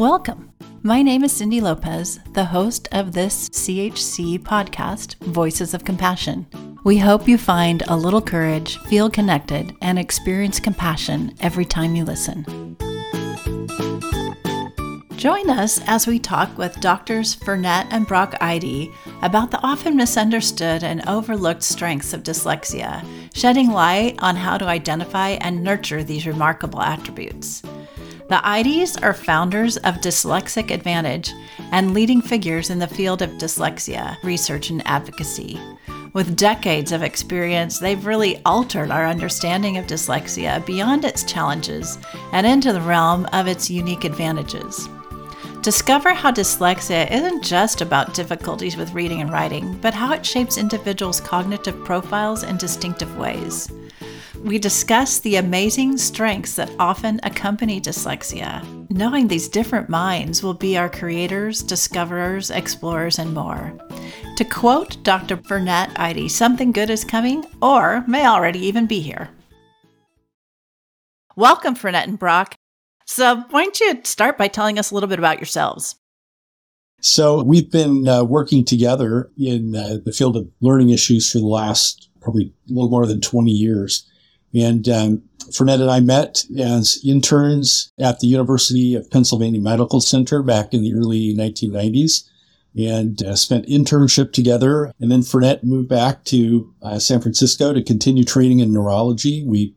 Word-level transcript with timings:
Welcome. 0.00 0.50
My 0.82 1.02
name 1.02 1.24
is 1.24 1.32
Cindy 1.32 1.60
Lopez, 1.60 2.20
the 2.32 2.46
host 2.46 2.88
of 2.90 3.12
this 3.12 3.50
CHC 3.50 4.38
podcast, 4.38 5.16
Voices 5.26 5.74
of 5.74 5.84
Compassion. 5.84 6.46
We 6.84 6.96
hope 6.96 7.28
you 7.28 7.36
find 7.36 7.82
a 7.86 7.98
little 7.98 8.22
courage, 8.22 8.78
feel 8.84 9.10
connected, 9.10 9.76
and 9.82 9.98
experience 9.98 10.58
compassion 10.58 11.34
every 11.40 11.66
time 11.66 11.94
you 11.96 12.06
listen. 12.06 12.46
Join 15.18 15.50
us 15.50 15.82
as 15.86 16.06
we 16.06 16.18
talk 16.18 16.56
with 16.56 16.80
doctors 16.80 17.34
Fernette 17.34 17.88
and 17.90 18.06
Brock 18.06 18.34
Eide 18.40 18.90
about 19.20 19.50
the 19.50 19.60
often 19.62 19.96
misunderstood 19.96 20.82
and 20.82 21.06
overlooked 21.06 21.62
strengths 21.62 22.14
of 22.14 22.22
dyslexia, 22.22 23.04
shedding 23.34 23.70
light 23.70 24.18
on 24.22 24.34
how 24.34 24.56
to 24.56 24.64
identify 24.64 25.32
and 25.42 25.62
nurture 25.62 26.02
these 26.02 26.26
remarkable 26.26 26.80
attributes. 26.80 27.62
The 28.30 28.40
Eides 28.44 28.96
are 29.02 29.12
founders 29.12 29.76
of 29.78 29.96
Dyslexic 29.96 30.70
Advantage 30.70 31.32
and 31.72 31.92
leading 31.92 32.22
figures 32.22 32.70
in 32.70 32.78
the 32.78 32.86
field 32.86 33.22
of 33.22 33.30
dyslexia 33.30 34.22
research 34.22 34.70
and 34.70 34.86
advocacy. 34.86 35.58
With 36.12 36.36
decades 36.36 36.92
of 36.92 37.02
experience, 37.02 37.80
they've 37.80 38.06
really 38.06 38.40
altered 38.44 38.92
our 38.92 39.04
understanding 39.04 39.78
of 39.78 39.88
dyslexia 39.88 40.64
beyond 40.64 41.04
its 41.04 41.24
challenges 41.24 41.98
and 42.30 42.46
into 42.46 42.72
the 42.72 42.80
realm 42.80 43.26
of 43.32 43.48
its 43.48 43.68
unique 43.68 44.04
advantages. 44.04 44.88
Discover 45.62 46.14
how 46.14 46.30
dyslexia 46.30 47.10
isn't 47.10 47.42
just 47.42 47.80
about 47.80 48.14
difficulties 48.14 48.76
with 48.76 48.94
reading 48.94 49.22
and 49.22 49.32
writing, 49.32 49.76
but 49.82 49.92
how 49.92 50.12
it 50.12 50.24
shapes 50.24 50.56
individuals' 50.56 51.20
cognitive 51.20 51.84
profiles 51.84 52.44
in 52.44 52.56
distinctive 52.58 53.16
ways 53.16 53.68
we 54.44 54.58
discuss 54.58 55.18
the 55.18 55.36
amazing 55.36 55.96
strengths 55.96 56.54
that 56.56 56.70
often 56.78 57.20
accompany 57.22 57.80
dyslexia. 57.80 58.64
Knowing 58.90 59.28
these 59.28 59.48
different 59.48 59.88
minds 59.88 60.42
will 60.42 60.54
be 60.54 60.76
our 60.76 60.88
creators, 60.88 61.62
discoverers, 61.62 62.50
explorers, 62.50 63.18
and 63.18 63.34
more. 63.34 63.72
To 64.36 64.44
quote 64.44 65.02
Dr. 65.02 65.36
Fernette 65.36 65.90
Eide, 65.96 66.30
something 66.30 66.72
good 66.72 66.90
is 66.90 67.04
coming 67.04 67.44
or 67.60 68.04
may 68.06 68.26
already 68.26 68.60
even 68.60 68.86
be 68.86 69.00
here. 69.00 69.30
Welcome, 71.36 71.74
Fernette 71.74 72.08
and 72.08 72.18
Brock. 72.18 72.56
So, 73.06 73.44
why 73.50 73.64
don't 73.64 73.80
you 73.80 74.00
start 74.04 74.38
by 74.38 74.48
telling 74.48 74.78
us 74.78 74.90
a 74.90 74.94
little 74.94 75.08
bit 75.08 75.18
about 75.18 75.38
yourselves? 75.38 75.96
So, 77.00 77.42
we've 77.42 77.70
been 77.70 78.06
uh, 78.06 78.24
working 78.24 78.64
together 78.64 79.30
in 79.36 79.74
uh, 79.74 79.98
the 80.04 80.12
field 80.12 80.36
of 80.36 80.48
learning 80.60 80.90
issues 80.90 81.30
for 81.30 81.38
the 81.38 81.46
last 81.46 82.08
probably 82.20 82.52
a 82.68 82.72
little 82.72 82.90
more 82.90 83.06
than 83.06 83.20
20 83.20 83.50
years. 83.50 84.06
And 84.54 84.88
um, 84.88 85.22
Fernette 85.54 85.80
and 85.80 85.90
I 85.90 86.00
met 86.00 86.44
as 86.58 87.00
interns 87.04 87.92
at 87.98 88.20
the 88.20 88.26
University 88.26 88.94
of 88.94 89.10
Pennsylvania 89.10 89.60
Medical 89.60 90.00
Center 90.00 90.42
back 90.42 90.74
in 90.74 90.82
the 90.82 90.94
early 90.94 91.34
1990s 91.34 92.28
and 92.76 93.22
uh, 93.22 93.34
spent 93.34 93.66
internship 93.66 94.32
together. 94.32 94.92
And 95.00 95.10
then 95.10 95.22
Fernette 95.22 95.64
moved 95.64 95.88
back 95.88 96.24
to 96.26 96.72
uh, 96.82 96.98
San 96.98 97.20
Francisco 97.20 97.72
to 97.72 97.82
continue 97.82 98.24
training 98.24 98.60
in 98.60 98.72
neurology. 98.72 99.44
We 99.44 99.74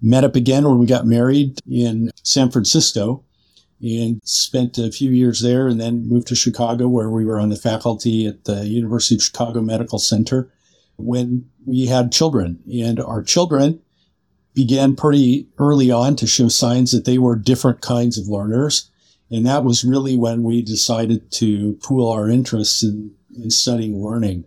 met 0.00 0.24
up 0.24 0.36
again 0.36 0.64
when 0.64 0.78
we 0.78 0.86
got 0.86 1.06
married 1.06 1.58
in 1.70 2.10
San 2.22 2.50
Francisco 2.50 3.24
and 3.80 4.20
spent 4.24 4.78
a 4.78 4.90
few 4.90 5.10
years 5.10 5.40
there 5.40 5.66
and 5.66 5.80
then 5.80 6.08
moved 6.08 6.28
to 6.28 6.34
Chicago 6.34 6.88
where 6.88 7.10
we 7.10 7.24
were 7.24 7.40
on 7.40 7.50
the 7.50 7.56
faculty 7.56 8.26
at 8.26 8.44
the 8.44 8.66
University 8.66 9.16
of 9.16 9.22
Chicago 9.22 9.60
Medical 9.60 9.98
Center 9.98 10.50
when 10.96 11.48
we 11.66 11.86
had 11.86 12.12
children 12.12 12.58
and 12.72 13.00
our 13.00 13.22
children 13.22 13.80
began 14.56 14.96
pretty 14.96 15.46
early 15.58 15.90
on 15.90 16.16
to 16.16 16.26
show 16.26 16.48
signs 16.48 16.90
that 16.90 17.04
they 17.04 17.18
were 17.18 17.36
different 17.36 17.82
kinds 17.82 18.18
of 18.18 18.26
learners. 18.26 18.90
And 19.30 19.44
that 19.44 19.64
was 19.64 19.84
really 19.84 20.16
when 20.16 20.42
we 20.42 20.62
decided 20.62 21.30
to 21.32 21.74
pool 21.74 22.10
our 22.10 22.30
interests 22.30 22.82
in, 22.82 23.12
in 23.36 23.50
studying 23.50 24.02
learning. 24.02 24.44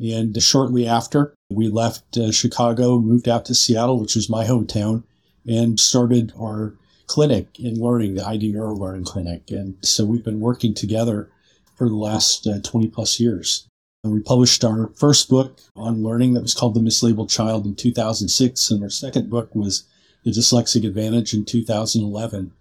And 0.00 0.40
shortly 0.40 0.86
after, 0.86 1.34
we 1.50 1.68
left 1.68 2.16
uh, 2.16 2.30
Chicago, 2.30 3.00
moved 3.00 3.28
out 3.28 3.44
to 3.46 3.54
Seattle, 3.54 3.98
which 4.00 4.14
was 4.14 4.30
my 4.30 4.44
hometown, 4.44 5.02
and 5.44 5.80
started 5.80 6.32
our 6.40 6.74
clinic 7.08 7.58
in 7.58 7.80
learning, 7.80 8.14
the 8.14 8.24
Eide 8.24 8.52
Neuro 8.52 8.74
Learning 8.74 9.04
Clinic. 9.04 9.50
And 9.50 9.76
so 9.82 10.04
we've 10.04 10.24
been 10.24 10.40
working 10.40 10.72
together 10.72 11.30
for 11.74 11.88
the 11.88 11.96
last 11.96 12.46
uh, 12.46 12.60
20 12.62 12.88
plus 12.88 13.18
years. 13.18 13.67
We 14.04 14.20
published 14.20 14.64
our 14.64 14.92
first 14.94 15.28
book 15.28 15.58
on 15.74 16.04
learning 16.04 16.34
that 16.34 16.42
was 16.42 16.54
called 16.54 16.74
The 16.74 16.80
Mislabeled 16.80 17.28
Child 17.28 17.66
in 17.66 17.74
2006, 17.74 18.70
and 18.70 18.82
our 18.84 18.90
second 18.90 19.28
book 19.28 19.52
was 19.56 19.84
The 20.24 20.30
Dyslexic 20.30 20.86
Advantage 20.86 21.34
in 21.34 21.44
2011. 21.44 22.52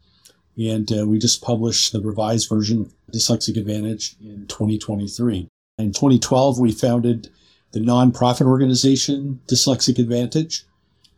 And 0.57 0.91
uh, 0.91 1.05
we 1.05 1.19
just 1.19 1.43
published 1.43 1.93
the 1.93 2.01
revised 2.01 2.49
version 2.49 2.81
of 2.81 2.93
Dyslexic 3.13 3.55
Advantage 3.55 4.15
in 4.19 4.47
2023. 4.47 5.47
In 5.77 5.93
2012, 5.93 6.59
we 6.59 6.71
founded 6.71 7.29
the 7.71 7.79
nonprofit 7.81 8.47
organization 8.47 9.39
Dyslexic 9.47 9.99
Advantage. 9.99 10.65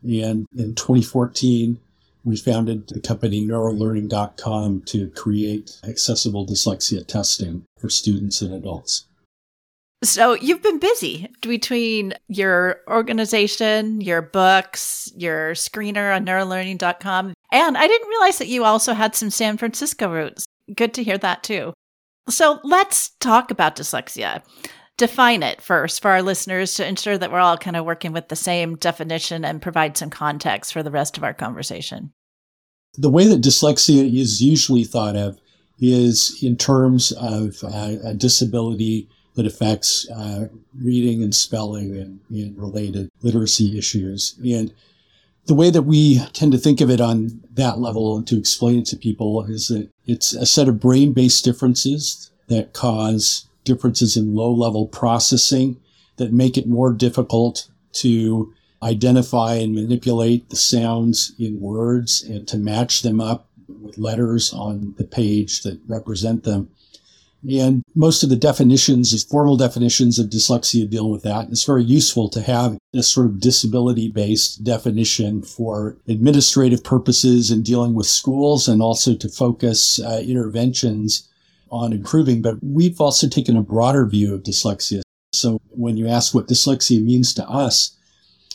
And 0.03 0.45
in 0.53 0.75
2014, 0.75 1.79
we 2.25 2.35
founded 2.35 2.89
the 2.89 2.99
company 2.99 3.47
neurolearning.com 3.47 4.81
to 4.81 5.09
create 5.11 5.79
accessible 5.85 6.45
dyslexia 6.45 7.07
testing 7.07 7.63
for 7.79 7.89
students 7.89 8.41
and 8.41 8.53
adults. 8.53 9.05
So 10.03 10.33
you've 10.33 10.61
been 10.61 10.79
busy 10.79 11.29
between 11.41 12.13
your 12.29 12.77
organization, 12.87 13.99
your 13.99 14.21
books, 14.21 15.11
your 15.15 15.51
screener 15.51 16.15
on 16.15 16.25
neurolearning.com. 16.25 17.33
And 17.51 17.77
I 17.77 17.87
didn't 17.87 18.07
realize 18.07 18.37
that 18.37 18.47
you 18.47 18.63
also 18.63 18.93
had 18.93 19.13
some 19.13 19.29
San 19.29 19.57
Francisco 19.57 20.09
roots. 20.09 20.45
Good 20.73 20.93
to 20.93 21.03
hear 21.03 21.17
that 21.17 21.43
too. 21.43 21.73
So 22.29 22.59
let's 22.63 23.09
talk 23.19 23.51
about 23.51 23.75
dyslexia. 23.75 24.41
Define 24.97 25.43
it 25.43 25.61
first 25.61 26.01
for 26.01 26.11
our 26.11 26.21
listeners 26.21 26.75
to 26.75 26.87
ensure 26.87 27.17
that 27.17 27.31
we're 27.31 27.39
all 27.39 27.57
kind 27.57 27.75
of 27.75 27.85
working 27.85 28.13
with 28.13 28.29
the 28.29 28.35
same 28.35 28.75
definition 28.75 29.43
and 29.43 29.61
provide 29.61 29.97
some 29.97 30.09
context 30.09 30.71
for 30.71 30.83
the 30.83 30.91
rest 30.91 31.17
of 31.17 31.23
our 31.23 31.33
conversation. 31.33 32.13
The 32.97 33.09
way 33.09 33.27
that 33.27 33.41
dyslexia 33.41 34.13
is 34.13 34.41
usually 34.41 34.83
thought 34.83 35.15
of 35.15 35.39
is 35.79 36.37
in 36.41 36.57
terms 36.57 37.11
of 37.13 37.63
uh, 37.63 37.95
a 38.03 38.13
disability 38.13 39.09
that 39.35 39.45
affects 39.45 40.09
uh, 40.09 40.47
reading 40.81 41.23
and 41.23 41.33
spelling 41.33 41.95
and, 41.95 42.19
and 42.29 42.57
related 42.57 43.09
literacy 43.21 43.77
issues. 43.77 44.35
And 44.43 44.73
the 45.45 45.53
way 45.55 45.69
that 45.69 45.83
we 45.83 46.19
tend 46.33 46.51
to 46.51 46.57
think 46.57 46.81
of 46.81 46.89
it 46.89 47.01
on 47.01 47.41
that 47.53 47.79
level 47.79 48.17
and 48.17 48.27
to 48.27 48.37
explain 48.37 48.79
it 48.79 48.85
to 48.87 48.97
people 48.97 49.43
is 49.45 49.67
that 49.69 49.89
it's 50.05 50.33
a 50.33 50.45
set 50.45 50.67
of 50.67 50.79
brain 50.79 51.13
based 51.13 51.43
differences 51.43 52.31
that 52.47 52.73
cause 52.73 53.47
differences 53.63 54.17
in 54.17 54.35
low 54.35 54.51
level 54.51 54.87
processing 54.87 55.79
that 56.17 56.33
make 56.33 56.57
it 56.57 56.67
more 56.67 56.91
difficult 56.93 57.69
to 57.93 58.53
identify 58.81 59.55
and 59.55 59.73
manipulate 59.73 60.49
the 60.49 60.55
sounds 60.55 61.33
in 61.39 61.59
words 61.59 62.23
and 62.23 62.47
to 62.47 62.57
match 62.57 63.01
them 63.01 63.19
up 63.19 63.47
with 63.67 63.97
letters 63.97 64.53
on 64.53 64.93
the 64.97 65.03
page 65.03 65.63
that 65.63 65.79
represent 65.87 66.43
them. 66.43 66.69
And 67.47 67.83
most 67.95 68.21
of 68.21 68.29
the 68.29 68.35
definitions, 68.35 69.23
formal 69.23 69.55
definitions 69.55 70.19
of 70.19 70.27
dyslexia 70.27 70.89
deal 70.89 71.09
with 71.09 71.23
that. 71.23 71.49
It's 71.49 71.63
very 71.63 71.83
useful 71.83 72.29
to 72.29 72.41
have 72.41 72.77
a 72.93 73.01
sort 73.01 73.27
of 73.27 73.39
disability 73.39 74.09
based 74.09 74.63
definition 74.63 75.41
for 75.41 75.97
administrative 76.07 76.83
purposes 76.83 77.49
and 77.49 77.63
dealing 77.63 77.93
with 77.93 78.07
schools 78.07 78.67
and 78.67 78.81
also 78.81 79.15
to 79.15 79.29
focus 79.29 80.01
uh, 80.01 80.21
interventions 80.25 81.29
on 81.71 81.93
improving. 81.93 82.41
But 82.41 82.57
we've 82.61 82.99
also 82.99 83.29
taken 83.29 83.55
a 83.55 83.61
broader 83.61 84.05
view 84.05 84.33
of 84.33 84.43
dyslexia. 84.43 85.01
So 85.33 85.61
when 85.69 85.95
you 85.95 86.07
ask 86.07 86.33
what 86.33 86.47
dyslexia 86.47 87.01
means 87.01 87.33
to 87.35 87.47
us, 87.47 87.95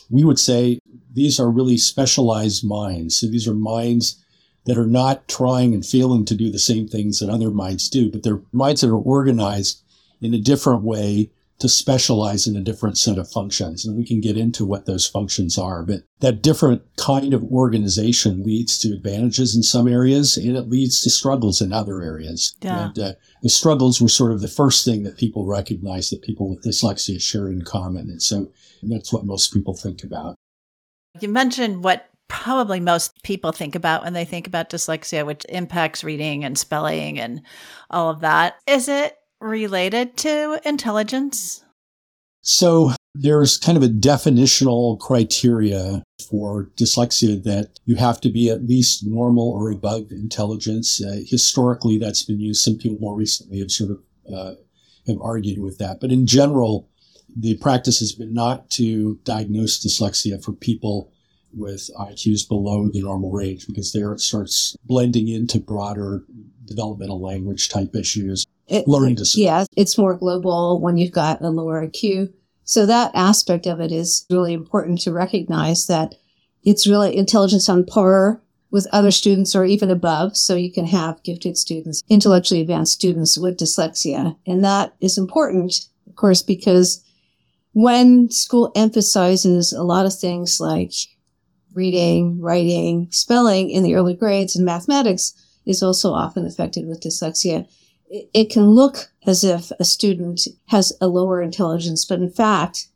we 0.09 0.23
would 0.23 0.39
say 0.39 0.79
these 1.11 1.39
are 1.39 1.49
really 1.49 1.77
specialized 1.77 2.63
minds. 2.67 3.15
So 3.15 3.27
these 3.27 3.47
are 3.47 3.55
minds 3.55 4.23
that 4.65 4.77
are 4.77 4.87
not 4.87 5.27
trying 5.27 5.73
and 5.73 5.85
failing 5.85 6.25
to 6.25 6.35
do 6.35 6.51
the 6.51 6.59
same 6.59 6.87
things 6.87 7.19
that 7.19 7.29
other 7.29 7.51
minds 7.51 7.89
do, 7.89 8.11
but 8.11 8.23
they're 8.23 8.41
minds 8.51 8.81
that 8.81 8.89
are 8.89 8.97
organized 8.97 9.83
in 10.21 10.33
a 10.33 10.39
different 10.39 10.83
way 10.83 11.29
to 11.57 11.69
specialize 11.69 12.47
in 12.47 12.57
a 12.57 12.61
different 12.61 12.97
set 12.97 13.17
of 13.17 13.31
functions. 13.31 13.85
And 13.85 13.95
we 13.95 14.05
can 14.05 14.19
get 14.19 14.37
into 14.37 14.65
what 14.65 14.85
those 14.85 15.07
functions 15.07 15.57
are, 15.57 15.83
but 15.83 16.01
that 16.19 16.41
different 16.41 16.81
kind 16.97 17.33
of 17.33 17.43
organization 17.45 18.43
leads 18.43 18.77
to 18.79 18.91
advantages 18.91 19.55
in 19.55 19.63
some 19.63 19.87
areas 19.87 20.35
and 20.35 20.57
it 20.57 20.69
leads 20.69 21.01
to 21.03 21.09
struggles 21.09 21.61
in 21.61 21.71
other 21.71 22.01
areas. 22.01 22.55
Yeah. 22.61 22.87
And 22.87 22.99
uh, 22.99 23.13
the 23.41 23.49
struggles 23.49 24.01
were 24.01 24.09
sort 24.09 24.33
of 24.33 24.41
the 24.41 24.49
first 24.49 24.83
thing 24.83 25.03
that 25.03 25.17
people 25.17 25.45
recognize 25.45 26.09
that 26.09 26.21
people 26.21 26.49
with 26.49 26.63
dyslexia 26.65 27.21
share 27.21 27.47
in 27.49 27.61
common. 27.61 28.09
And 28.09 28.21
so 28.21 28.51
that's 28.83 29.13
what 29.13 29.25
most 29.25 29.53
people 29.53 29.75
think 29.75 30.03
about. 30.03 30.35
You 31.21 31.29
mentioned 31.29 31.85
what 31.85 32.09
probably 32.27 32.79
most 32.79 33.11
people 33.23 33.51
think 33.51 33.75
about 33.75 34.03
when 34.03 34.13
they 34.13 34.25
think 34.25 34.47
about 34.47 34.69
dyslexia, 34.69 35.25
which 35.25 35.45
impacts 35.49 36.03
reading 36.03 36.43
and 36.43 36.57
spelling 36.57 37.19
and 37.19 37.41
all 37.89 38.09
of 38.09 38.21
that. 38.21 38.55
Is 38.67 38.87
it 38.87 39.15
related 39.39 40.17
to 40.17 40.59
intelligence? 40.65 41.63
So 42.41 42.91
There's 43.17 43.57
kind 43.57 43.77
of 43.77 43.83
a 43.83 43.87
definitional 43.87 44.99
criteria 44.99 46.03
for 46.29 46.69
dyslexia 46.75 47.41
that 47.43 47.79
you 47.85 47.95
have 47.95 48.19
to 48.21 48.29
be 48.29 48.49
at 48.49 48.67
least 48.67 49.05
normal 49.05 49.51
or 49.51 49.71
above 49.71 50.11
intelligence. 50.11 51.01
Uh, 51.01 51.21
historically, 51.25 51.97
that's 51.97 52.23
been 52.23 52.41
used. 52.41 52.61
Some 52.61 52.77
people 52.77 52.97
more 52.99 53.15
recently 53.15 53.59
have 53.59 53.71
sort 53.71 53.91
of 53.91 53.99
uh, 54.31 54.55
have 55.07 55.21
argued 55.21 55.61
with 55.61 55.77
that, 55.77 55.99
but 56.01 56.11
in 56.11 56.25
general, 56.25 56.89
the 57.37 57.55
practice 57.57 57.99
has 57.99 58.11
been 58.11 58.33
not 58.33 58.69
to 58.71 59.19
diagnose 59.23 59.83
dyslexia 59.85 60.43
for 60.43 60.51
people 60.51 61.13
with 61.55 61.89
IQs 61.99 62.47
below 62.47 62.89
the 62.91 63.01
normal 63.01 63.31
range 63.31 63.67
because 63.67 63.93
there 63.93 64.13
it 64.13 64.19
starts 64.19 64.75
blending 64.83 65.27
into 65.27 65.59
broader 65.59 66.23
developmental 66.65 67.21
language 67.21 67.69
type 67.69 67.95
issues, 67.95 68.45
it, 68.67 68.87
learning 68.87 69.15
disability. 69.15 69.45
Yeah, 69.45 69.65
it's 69.75 69.97
more 69.97 70.15
global 70.15 70.81
when 70.81 70.97
you've 70.97 71.11
got 71.11 71.41
a 71.41 71.49
lower 71.49 71.85
IQ. 71.87 72.33
So 72.63 72.85
that 72.85 73.11
aspect 73.13 73.67
of 73.67 73.79
it 73.79 73.91
is 73.91 74.25
really 74.29 74.53
important 74.53 74.99
to 75.01 75.11
recognize 75.11 75.87
that 75.87 76.15
it's 76.63 76.87
really 76.87 77.15
intelligence 77.15 77.69
on 77.69 77.85
par 77.85 78.41
with 78.71 78.87
other 78.91 79.11
students 79.11 79.55
or 79.55 79.63
even 79.63 79.91
above. 79.91 80.35
So 80.35 80.55
you 80.55 80.71
can 80.71 80.87
have 80.87 81.23
gifted 81.23 81.57
students, 81.57 82.03
intellectually 82.09 82.61
advanced 82.61 82.93
students 82.93 83.37
with 83.37 83.57
dyslexia. 83.57 84.35
And 84.47 84.63
that 84.63 84.95
is 84.99 85.17
important, 85.17 85.87
of 86.07 86.15
course, 86.15 86.41
because 86.41 87.03
when 87.73 88.31
school 88.31 88.71
emphasizes 88.75 89.71
a 89.71 89.83
lot 89.83 90.05
of 90.05 90.17
things 90.17 90.59
like 90.59 90.93
reading, 91.75 92.39
writing, 92.41 93.07
spelling 93.11 93.69
in 93.69 93.83
the 93.83 93.95
early 93.95 94.15
grades 94.15 94.55
and 94.55 94.65
mathematics 94.65 95.33
is 95.65 95.83
also 95.83 96.11
often 96.11 96.45
affected 96.45 96.87
with 96.87 97.01
dyslexia. 97.01 97.67
It 98.09 98.49
can 98.49 98.69
look 98.69 99.11
as 99.25 99.43
if 99.43 99.71
a 99.79 99.83
student 99.83 100.41
has 100.67 100.93
a 101.01 101.07
lower 101.07 101.41
intelligence, 101.41 102.05
but 102.05 102.19
in 102.19 102.29
fact, 102.29 102.87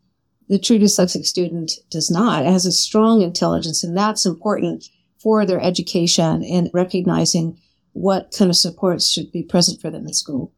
the 0.48 0.60
true 0.60 0.80
dyslexic 0.80 1.26
student 1.26 1.72
does 1.92 2.10
not. 2.10 2.44
It 2.44 2.52
has 2.52 2.66
a 2.66 2.72
strong 2.72 3.22
intelligence, 3.22 3.84
and 3.84 3.96
that's 3.96 4.26
important 4.26 4.86
for 5.20 5.46
their 5.46 5.62
education 5.62 6.44
and 6.44 6.70
recognizing 6.74 7.60
what 7.94 8.34
kind 8.38 8.50
of 8.50 8.56
supports 8.56 9.08
should 9.08 9.32
be 9.32 9.44
present 9.44 9.82
for 9.82 9.92
them 9.92 10.08
in 10.08 10.14
school. 10.14 10.54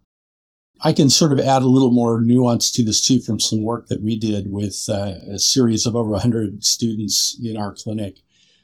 I 0.83 0.93
can 0.93 1.09
sort 1.09 1.31
of 1.31 1.39
add 1.39 1.61
a 1.61 1.67
little 1.67 1.91
more 1.91 2.21
nuance 2.21 2.71
to 2.71 2.83
this 2.83 3.05
too 3.05 3.19
from 3.21 3.39
some 3.39 3.63
work 3.63 3.87
that 3.87 4.01
we 4.01 4.17
did 4.17 4.51
with 4.51 4.85
uh, 4.89 5.13
a 5.31 5.37
series 5.37 5.85
of 5.85 5.95
over 5.95 6.09
100 6.09 6.63
students 6.63 7.37
in 7.41 7.55
our 7.55 7.73
clinic. 7.75 8.17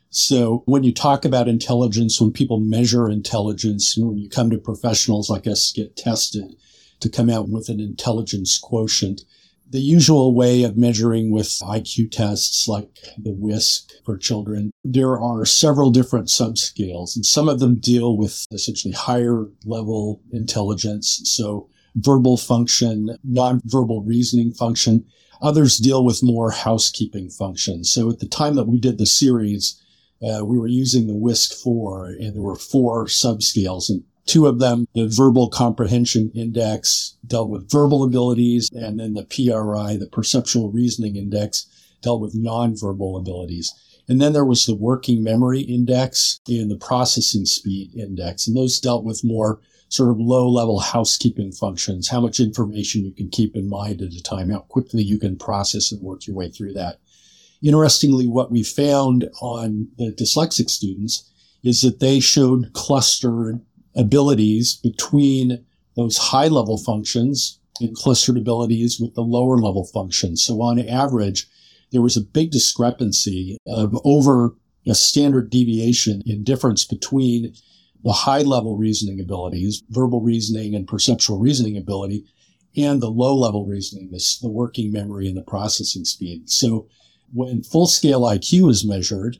So 0.09 0.63
when 0.65 0.83
you 0.83 0.93
talk 0.93 1.25
about 1.25 1.47
intelligence, 1.47 2.19
when 2.19 2.31
people 2.31 2.59
measure 2.59 3.09
intelligence, 3.09 3.95
and 3.95 4.07
when 4.07 4.17
you 4.17 4.29
come 4.29 4.49
to 4.49 4.57
professionals 4.57 5.29
like 5.29 5.45
us 5.45 5.71
get 5.71 5.95
tested 5.95 6.55
to 7.01 7.09
come 7.09 7.29
out 7.29 7.49
with 7.49 7.69
an 7.69 7.79
intelligence 7.79 8.57
quotient, 8.57 9.21
the 9.69 9.79
usual 9.79 10.33
way 10.33 10.63
of 10.63 10.77
measuring 10.77 11.29
with 11.29 11.47
IQ 11.61 12.09
tests 12.11 12.67
like 12.67 12.97
the 13.17 13.33
WISC 13.33 13.91
for 14.05 14.17
children, 14.17 14.71
there 14.83 15.19
are 15.19 15.45
several 15.45 15.91
different 15.91 16.29
subscales 16.29 17.15
and 17.15 17.25
some 17.25 17.49
of 17.49 17.59
them 17.59 17.75
deal 17.75 18.17
with 18.17 18.45
essentially 18.51 18.93
higher 18.93 19.45
level 19.65 20.21
intelligence. 20.31 21.21
So 21.25 21.69
verbal 21.97 22.37
function, 22.37 23.17
nonverbal 23.27 24.05
reasoning 24.05 24.53
function. 24.53 25.05
Others 25.41 25.77
deal 25.77 26.03
with 26.03 26.23
more 26.23 26.51
housekeeping 26.51 27.29
functions. 27.29 27.91
So 27.91 28.09
at 28.09 28.19
the 28.19 28.27
time 28.27 28.55
that 28.55 28.67
we 28.67 28.79
did 28.79 28.97
the 28.97 29.05
series, 29.05 29.81
uh, 30.21 30.43
we 30.43 30.57
were 30.57 30.67
using 30.67 31.07
the 31.07 31.13
WISC 31.13 31.61
4 31.61 32.07
and 32.07 32.35
there 32.35 32.41
were 32.41 32.55
four 32.55 33.05
subscales 33.05 33.89
and 33.89 34.03
two 34.25 34.45
of 34.45 34.59
them, 34.59 34.87
the 34.93 35.07
verbal 35.07 35.49
comprehension 35.49 36.31
index 36.35 37.17
dealt 37.25 37.49
with 37.49 37.71
verbal 37.71 38.03
abilities 38.03 38.69
and 38.73 38.99
then 38.99 39.13
the 39.13 39.23
PRI, 39.23 39.95
the 39.95 40.09
perceptual 40.11 40.71
reasoning 40.71 41.15
index 41.15 41.67
dealt 42.01 42.21
with 42.21 42.35
nonverbal 42.35 43.19
abilities. 43.19 43.73
And 44.07 44.21
then 44.21 44.33
there 44.33 44.45
was 44.45 44.65
the 44.65 44.75
working 44.75 45.23
memory 45.23 45.61
index 45.61 46.39
and 46.47 46.71
the 46.71 46.77
processing 46.77 47.45
speed 47.45 47.93
index. 47.95 48.47
And 48.47 48.55
those 48.55 48.79
dealt 48.79 49.03
with 49.03 49.23
more 49.23 49.59
sort 49.89 50.09
of 50.09 50.19
low 50.19 50.49
level 50.49 50.79
housekeeping 50.79 51.51
functions, 51.51 52.09
how 52.09 52.19
much 52.19 52.39
information 52.39 53.05
you 53.05 53.11
can 53.11 53.29
keep 53.29 53.55
in 53.55 53.69
mind 53.69 54.01
at 54.01 54.13
a 54.13 54.23
time, 54.23 54.49
how 54.49 54.59
quickly 54.59 55.01
you 55.03 55.17
can 55.17 55.37
process 55.37 55.91
and 55.91 56.01
work 56.01 56.27
your 56.27 56.35
way 56.35 56.49
through 56.49 56.73
that. 56.73 56.99
Interestingly, 57.63 58.27
what 58.27 58.51
we 58.51 58.63
found 58.63 59.29
on 59.41 59.87
the 59.97 60.11
dyslexic 60.11 60.69
students 60.69 61.31
is 61.63 61.81
that 61.81 61.99
they 61.99 62.19
showed 62.19 62.71
clustered 62.73 63.61
abilities 63.95 64.75
between 64.75 65.65
those 65.95 66.17
high 66.17 66.47
level 66.47 66.77
functions 66.77 67.59
and 67.79 67.95
clustered 67.95 68.37
abilities 68.37 68.99
with 68.99 69.15
the 69.15 69.21
lower 69.21 69.57
level 69.57 69.85
functions. 69.85 70.43
So 70.43 70.61
on 70.61 70.79
average, 70.79 71.47
there 71.91 72.01
was 72.01 72.17
a 72.17 72.21
big 72.21 72.51
discrepancy 72.51 73.57
of 73.65 73.99
over 74.03 74.55
a 74.85 74.95
standard 74.95 75.49
deviation 75.49 76.21
in 76.25 76.43
difference 76.43 76.85
between 76.85 77.53
the 78.07 78.13
high 78.13 78.41
level 78.41 78.77
reasoning 78.77 79.19
abilities, 79.19 79.83
verbal 79.89 80.21
reasoning 80.21 80.73
and 80.73 80.87
perceptual 80.87 81.37
reasoning 81.39 81.75
ability, 81.75 82.23
and 82.77 83.01
the 83.01 83.11
low 83.11 83.35
level 83.35 83.65
reasoning, 83.65 84.09
this, 84.11 84.39
the 84.39 84.47
working 84.47 84.93
memory 84.93 85.27
and 85.27 85.35
the 85.35 85.41
processing 85.41 86.05
speed. 86.05 86.49
So 86.49 86.87
when 87.33 87.63
full 87.63 87.85
scale 87.85 88.21
IQ 88.21 88.69
is 88.69 88.87
measured, 88.87 89.39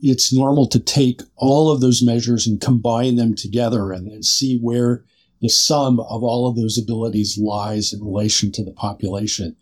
it's 0.00 0.32
normal 0.32 0.68
to 0.68 0.78
take 0.78 1.22
all 1.34 1.72
of 1.72 1.80
those 1.80 2.04
measures 2.04 2.46
and 2.46 2.60
combine 2.60 3.16
them 3.16 3.34
together 3.34 3.90
and 3.90 4.08
then 4.08 4.22
see 4.22 4.60
where 4.60 5.04
the 5.40 5.48
sum 5.48 5.98
of 5.98 6.22
all 6.22 6.48
of 6.48 6.54
those 6.54 6.78
abilities 6.78 7.36
lies 7.36 7.92
in 7.92 8.00
relation 8.00 8.52
to 8.52 8.64
the 8.64 8.70
population. 8.70 9.56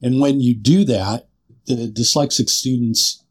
And 0.00 0.22
when 0.22 0.40
you 0.40 0.54
do 0.54 0.84
that, 0.84 1.28
the 1.66 1.92
dyslexic 1.94 2.48
students 2.48 3.22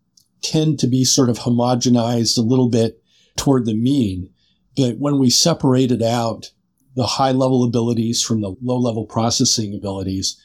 tend 0.44 0.78
to 0.78 0.86
be 0.86 1.06
sort 1.06 1.32
of 1.32 1.40
homogenized 1.40 2.38
a 2.38 2.42
little 2.42 2.70
bit 2.70 3.02
toward 3.38 3.66
the 3.66 3.76
mean. 3.76 4.30
But 4.76 4.98
when 4.98 5.20
we 5.20 5.30
separated 5.30 6.04
out 6.04 6.52
the 6.96 7.06
high 7.06 7.32
level 7.32 7.64
abilities 7.64 8.24
from 8.24 8.42
the 8.42 8.56
low 8.62 8.78
level 8.78 9.06
processing 9.06 9.74
abilities, 9.74 10.44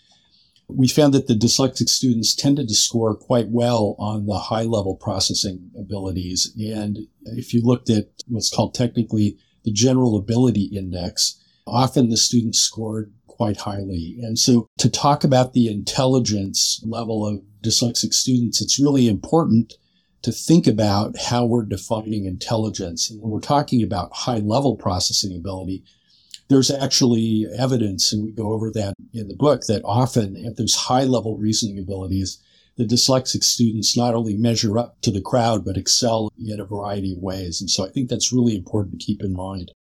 we 0.68 0.88
found 0.88 1.12
that 1.14 1.26
the 1.26 1.34
dyslexic 1.34 1.88
students 1.88 2.34
tended 2.34 2.68
to 2.68 2.74
score 2.74 3.14
quite 3.14 3.48
well 3.48 3.96
on 3.98 4.26
the 4.26 4.38
high 4.38 4.62
level 4.62 4.96
processing 4.96 5.70
abilities. 5.78 6.52
And 6.58 6.98
if 7.24 7.52
you 7.52 7.62
looked 7.62 7.90
at 7.90 8.08
what's 8.28 8.54
called 8.54 8.74
technically 8.74 9.36
the 9.64 9.72
general 9.72 10.16
ability 10.16 10.70
index, 10.72 11.38
often 11.66 12.10
the 12.10 12.16
students 12.16 12.58
scored 12.58 13.12
quite 13.26 13.58
highly. 13.58 14.18
And 14.22 14.38
so 14.38 14.66
to 14.78 14.90
talk 14.90 15.24
about 15.24 15.52
the 15.52 15.68
intelligence 15.68 16.82
level 16.86 17.26
of 17.26 17.42
dyslexic 17.62 18.12
students, 18.12 18.60
it's 18.60 18.80
really 18.80 19.08
important 19.08 19.74
to 20.22 20.32
think 20.32 20.66
about 20.66 21.16
how 21.19 21.44
we're 21.44 21.64
defining 21.64 22.24
intelligence. 22.24 23.10
And 23.10 23.20
when 23.20 23.30
we're 23.30 23.40
talking 23.40 23.82
about 23.82 24.14
high 24.14 24.38
level 24.38 24.76
processing 24.76 25.37
ability, 25.37 25.85
there's 26.49 26.70
actually 26.70 27.47
evidence, 27.56 28.12
and 28.12 28.25
we 28.25 28.30
go 28.30 28.52
over 28.52 28.70
that 28.73 28.94
in 29.12 29.28
the 29.28 29.37
book, 29.37 29.62
that 29.66 29.82
often 29.85 30.44
at 30.47 30.56
those 30.56 30.75
high 30.75 31.04
level 31.04 31.37
reasoning 31.38 31.78
abilities, 31.78 32.38
the 32.76 32.85
dyslexic 32.85 33.42
students 33.42 33.97
not 33.97 34.14
only 34.14 34.37
measure 34.37 34.78
up 34.78 35.00
to 35.02 35.11
the 35.11 35.20
crowd, 35.20 35.64
but 35.64 35.76
excel 35.76 36.30
in 36.38 36.61
a 36.61 36.64
variety 36.64 37.12
of 37.12 37.18
ways. 37.18 37.61
And 37.61 37.70
so 37.70 37.87
I 37.87 37.90
think 37.90 38.08
that's 38.08 38.32
really 38.32 38.54
important 38.54 39.00
to 39.00 39.04
keep 39.04 39.23
in 39.23 39.35
mind. 39.35 39.73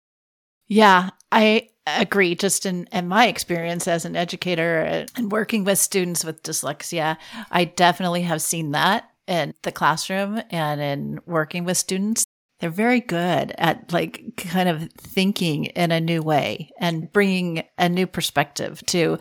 Yeah, 0.67 1.11
I 1.33 1.71
agree. 1.87 2.35
Just 2.35 2.67
in, 2.67 2.89
in 2.93 3.09
my 3.09 3.27
experience 3.27 3.89
as 3.89 4.05
an 4.05 4.17
educator 4.17 5.07
and 5.17 5.33
working 5.33 5.65
with 5.65 5.79
students 5.79 6.25
with 6.25 6.43
dyslexia, 6.43 7.17
I 7.51 7.65
definitely 7.65 8.23
have 8.23 8.43
seen 8.43 8.71
that 8.73 9.10
in 9.31 9.55
the 9.63 9.73
classroom 9.73 10.43
and 10.51 10.81
in 10.81 11.21
working 11.25 11.65
with 11.65 11.79
students 11.79 12.27
they're 12.61 12.71
very 12.71 13.01
good 13.01 13.55
at 13.59 13.93
like 13.93 14.35
kind 14.37 14.69
of 14.69 14.91
thinking 14.93 15.65
in 15.65 15.91
a 15.91 16.01
new 16.01 16.23
way 16.23 16.71
and 16.79 17.11
bringing 17.11 17.65
a 17.79 17.89
new 17.89 18.07
perspective 18.07 18.83
to 18.87 19.19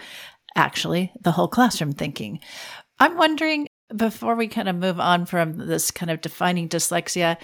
actually 0.55 1.11
the 1.21 1.31
whole 1.31 1.47
classroom 1.47 1.93
thinking. 1.93 2.39
I'm 2.99 3.17
wondering 3.17 3.67
before 3.95 4.35
we 4.35 4.47
kind 4.47 4.69
of 4.69 4.75
move 4.75 4.99
on 4.99 5.25
from 5.25 5.57
this 5.57 5.89
kind 5.89 6.11
of 6.11 6.21
defining 6.21 6.69
dyslexia, 6.69 7.37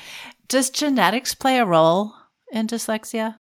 does 0.47 0.69
genetics 0.69 1.33
play 1.33 1.57
a 1.57 1.65
role 1.65 2.13
in 2.51 2.67
dyslexia? 2.67 3.37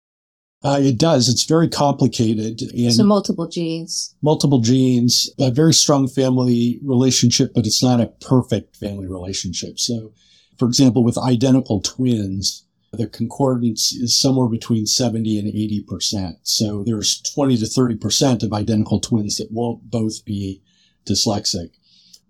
Uh, 0.62 0.78
it 0.80 0.98
does. 0.98 1.28
It's 1.28 1.44
very 1.44 1.68
complicated. 1.68 2.60
And 2.72 2.92
so 2.92 3.04
multiple 3.04 3.46
genes. 3.46 4.16
Multiple 4.22 4.60
genes, 4.60 5.30
a 5.38 5.50
very 5.50 5.72
strong 5.72 6.08
family 6.08 6.80
relationship, 6.82 7.52
but 7.54 7.66
it's 7.66 7.82
not 7.82 8.00
a 8.00 8.12
perfect 8.20 8.76
family 8.76 9.06
relationship. 9.06 9.78
So, 9.78 10.12
for 10.58 10.66
example, 10.66 11.04
with 11.04 11.16
identical 11.16 11.80
twins, 11.80 12.64
the 12.92 13.06
concordance 13.06 13.92
is 13.92 14.18
somewhere 14.18 14.48
between 14.48 14.86
70 14.86 15.38
and 15.38 15.48
80%. 15.48 16.36
So 16.42 16.82
there's 16.82 17.20
20 17.34 17.58
to 17.58 17.64
30% 17.66 18.42
of 18.42 18.52
identical 18.52 18.98
twins 18.98 19.36
that 19.36 19.52
won't 19.52 19.90
both 19.90 20.24
be 20.24 20.62
dyslexic. 21.06 21.70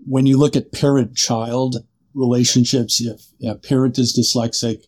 When 0.05 0.27
you 0.27 0.37
look 0.37 0.57
at 0.57 0.73
parent-child 0.73 1.77
relationships, 2.15 3.01
if 3.01 3.23
a 3.43 3.55
parent 3.55 3.99
is 3.99 4.17
dyslexic, 4.17 4.85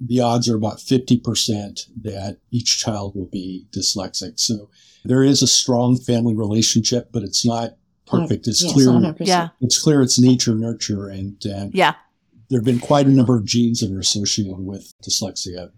the 0.00 0.20
odds 0.20 0.48
are 0.48 0.56
about 0.56 0.78
50% 0.78 1.86
that 2.02 2.38
each 2.50 2.78
child 2.78 3.14
will 3.14 3.26
be 3.26 3.66
dyslexic. 3.70 4.38
So 4.40 4.70
there 5.04 5.22
is 5.22 5.42
a 5.42 5.46
strong 5.46 5.96
family 5.98 6.34
relationship, 6.34 7.10
but 7.12 7.22
it's 7.22 7.44
not 7.44 7.76
perfect. 8.06 8.46
It's 8.46 8.62
Yes, 8.62 8.72
clear. 8.72 8.88
100%. 8.88 9.26
Yeah. 9.26 9.48
It's 9.60 9.80
clear 9.80 10.02
it's 10.02 10.18
nature 10.20 10.54
nurture, 10.54 11.08
and 11.08 11.44
uh, 11.46 11.68
Yeah. 11.72 11.94
there 12.50 12.60
have 12.60 12.64
been 12.64 12.78
quite 12.80 13.06
a 13.06 13.10
number 13.10 13.36
of 13.36 13.44
genes 13.44 13.80
that 13.80 13.90
are 13.92 13.98
associated 14.00 14.58
with 14.58 14.92
dyslexia. 15.02 15.70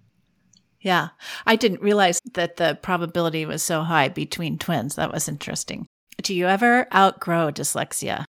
Yeah. 0.81 1.09
I 1.47 1.57
didn't 1.57 1.81
realize 1.81 2.21
that 2.35 2.57
the 2.57 2.79
probability 2.83 3.47
was 3.47 3.63
so 3.63 3.83
high 3.83 4.09
between 4.09 4.59
twins. 4.59 4.97
That 4.97 5.13
was 5.13 5.29
interesting. 5.29 5.87
Do 6.23 6.35
you 6.35 6.47
ever 6.47 6.87
outgrow 6.95 7.51
dyslexia? 7.51 8.25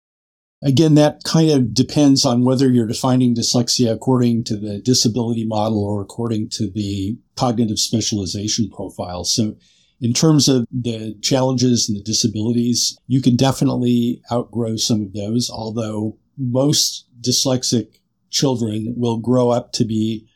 Again, 0.62 0.94
that 0.96 1.24
kind 1.24 1.50
of 1.50 1.72
depends 1.72 2.26
on 2.26 2.44
whether 2.44 2.70
you're 2.70 2.86
defining 2.86 3.34
dyslexia 3.34 3.92
according 3.92 4.44
to 4.44 4.56
the 4.56 4.78
disability 4.80 5.44
model 5.46 5.82
or 5.82 6.02
according 6.02 6.50
to 6.50 6.70
the 6.70 7.18
cognitive 7.34 7.78
specialization 7.78 8.68
profile. 8.68 9.24
So, 9.24 9.56
in 10.02 10.12
terms 10.12 10.48
of 10.48 10.66
the 10.70 11.14
challenges 11.22 11.88
and 11.88 11.98
the 11.98 12.02
disabilities, 12.02 12.98
you 13.06 13.20
can 13.20 13.36
definitely 13.36 14.22
outgrow 14.32 14.76
some 14.76 15.02
of 15.02 15.12
those, 15.12 15.50
although 15.50 16.18
most 16.38 17.06
dyslexic 17.20 17.98
children 18.30 18.94
will 18.96 19.18
grow 19.18 19.50
up 19.50 19.72
to 19.72 19.84
be 19.84 20.26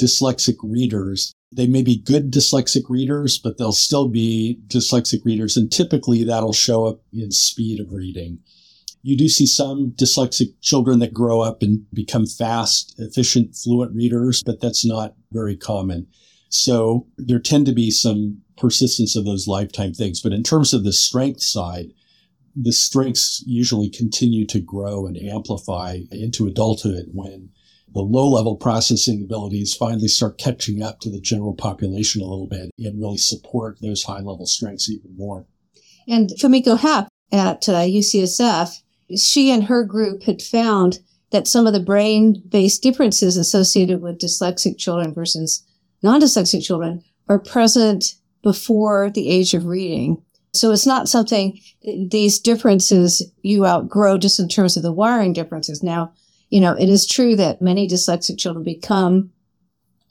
dyslexic 0.00 0.56
readers. 0.62 1.32
They 1.52 1.66
may 1.66 1.82
be 1.82 2.02
good 2.02 2.32
dyslexic 2.32 2.88
readers, 2.88 3.38
but 3.38 3.58
they'll 3.58 3.72
still 3.72 4.08
be 4.08 4.60
dyslexic 4.66 5.24
readers. 5.24 5.56
And 5.56 5.70
typically 5.70 6.24
that'll 6.24 6.52
show 6.52 6.86
up 6.86 7.02
in 7.12 7.30
speed 7.30 7.78
of 7.78 7.92
reading. 7.92 8.40
You 9.02 9.16
do 9.16 9.28
see 9.28 9.46
some 9.46 9.92
dyslexic 9.92 10.54
children 10.60 11.00
that 11.00 11.12
grow 11.12 11.40
up 11.40 11.62
and 11.62 11.86
become 11.92 12.26
fast, 12.26 12.94
efficient, 12.98 13.56
fluent 13.56 13.94
readers, 13.94 14.42
but 14.44 14.60
that's 14.60 14.84
not 14.84 15.14
very 15.32 15.56
common. 15.56 16.06
So 16.48 17.06
there 17.16 17.40
tend 17.40 17.66
to 17.66 17.72
be 17.72 17.90
some 17.90 18.42
persistence 18.56 19.16
of 19.16 19.24
those 19.24 19.48
lifetime 19.48 19.92
things. 19.92 20.20
But 20.20 20.32
in 20.32 20.42
terms 20.42 20.72
of 20.72 20.84
the 20.84 20.92
strength 20.92 21.42
side, 21.42 21.92
the 22.54 22.72
strengths 22.72 23.42
usually 23.46 23.88
continue 23.88 24.46
to 24.46 24.60
grow 24.60 25.06
and 25.06 25.16
amplify 25.16 26.00
into 26.10 26.46
adulthood 26.46 27.06
when 27.12 27.50
the 27.92 28.00
low 28.00 28.28
level 28.28 28.56
processing 28.56 29.22
abilities 29.22 29.74
finally 29.74 30.08
start 30.08 30.38
catching 30.38 30.82
up 30.82 31.00
to 31.00 31.10
the 31.10 31.20
general 31.20 31.54
population 31.54 32.22
a 32.22 32.26
little 32.26 32.46
bit 32.46 32.70
and 32.78 33.00
really 33.00 33.18
support 33.18 33.78
those 33.80 34.04
high 34.04 34.20
level 34.20 34.46
strengths 34.46 34.88
even 34.90 35.16
more. 35.16 35.46
And 36.08 36.30
Fumiko 36.30 36.78
Hoeft 36.78 37.08
at 37.32 37.68
uh, 37.68 37.80
UCSF, 37.80 38.82
she 39.16 39.50
and 39.50 39.64
her 39.64 39.84
group 39.84 40.22
had 40.24 40.42
found 40.42 41.00
that 41.30 41.48
some 41.48 41.66
of 41.66 41.72
the 41.72 41.80
brain 41.80 42.42
based 42.48 42.82
differences 42.82 43.36
associated 43.36 44.00
with 44.02 44.18
dyslexic 44.18 44.78
children 44.78 45.12
versus 45.14 45.64
non 46.02 46.20
dyslexic 46.20 46.62
children 46.62 47.02
are 47.28 47.38
present 47.38 48.14
before 48.42 49.10
the 49.10 49.28
age 49.28 49.54
of 49.54 49.66
reading. 49.66 50.22
So 50.54 50.70
it's 50.70 50.86
not 50.86 51.08
something, 51.08 51.58
these 52.10 52.38
differences 52.38 53.22
you 53.42 53.64
outgrow 53.64 54.18
just 54.18 54.38
in 54.38 54.48
terms 54.48 54.76
of 54.76 54.82
the 54.82 54.92
wiring 54.92 55.32
differences. 55.32 55.82
Now, 55.82 56.12
you 56.50 56.60
know, 56.60 56.74
it 56.74 56.90
is 56.90 57.06
true 57.06 57.34
that 57.36 57.62
many 57.62 57.88
dyslexic 57.88 58.38
children 58.38 58.62
become, 58.62 59.30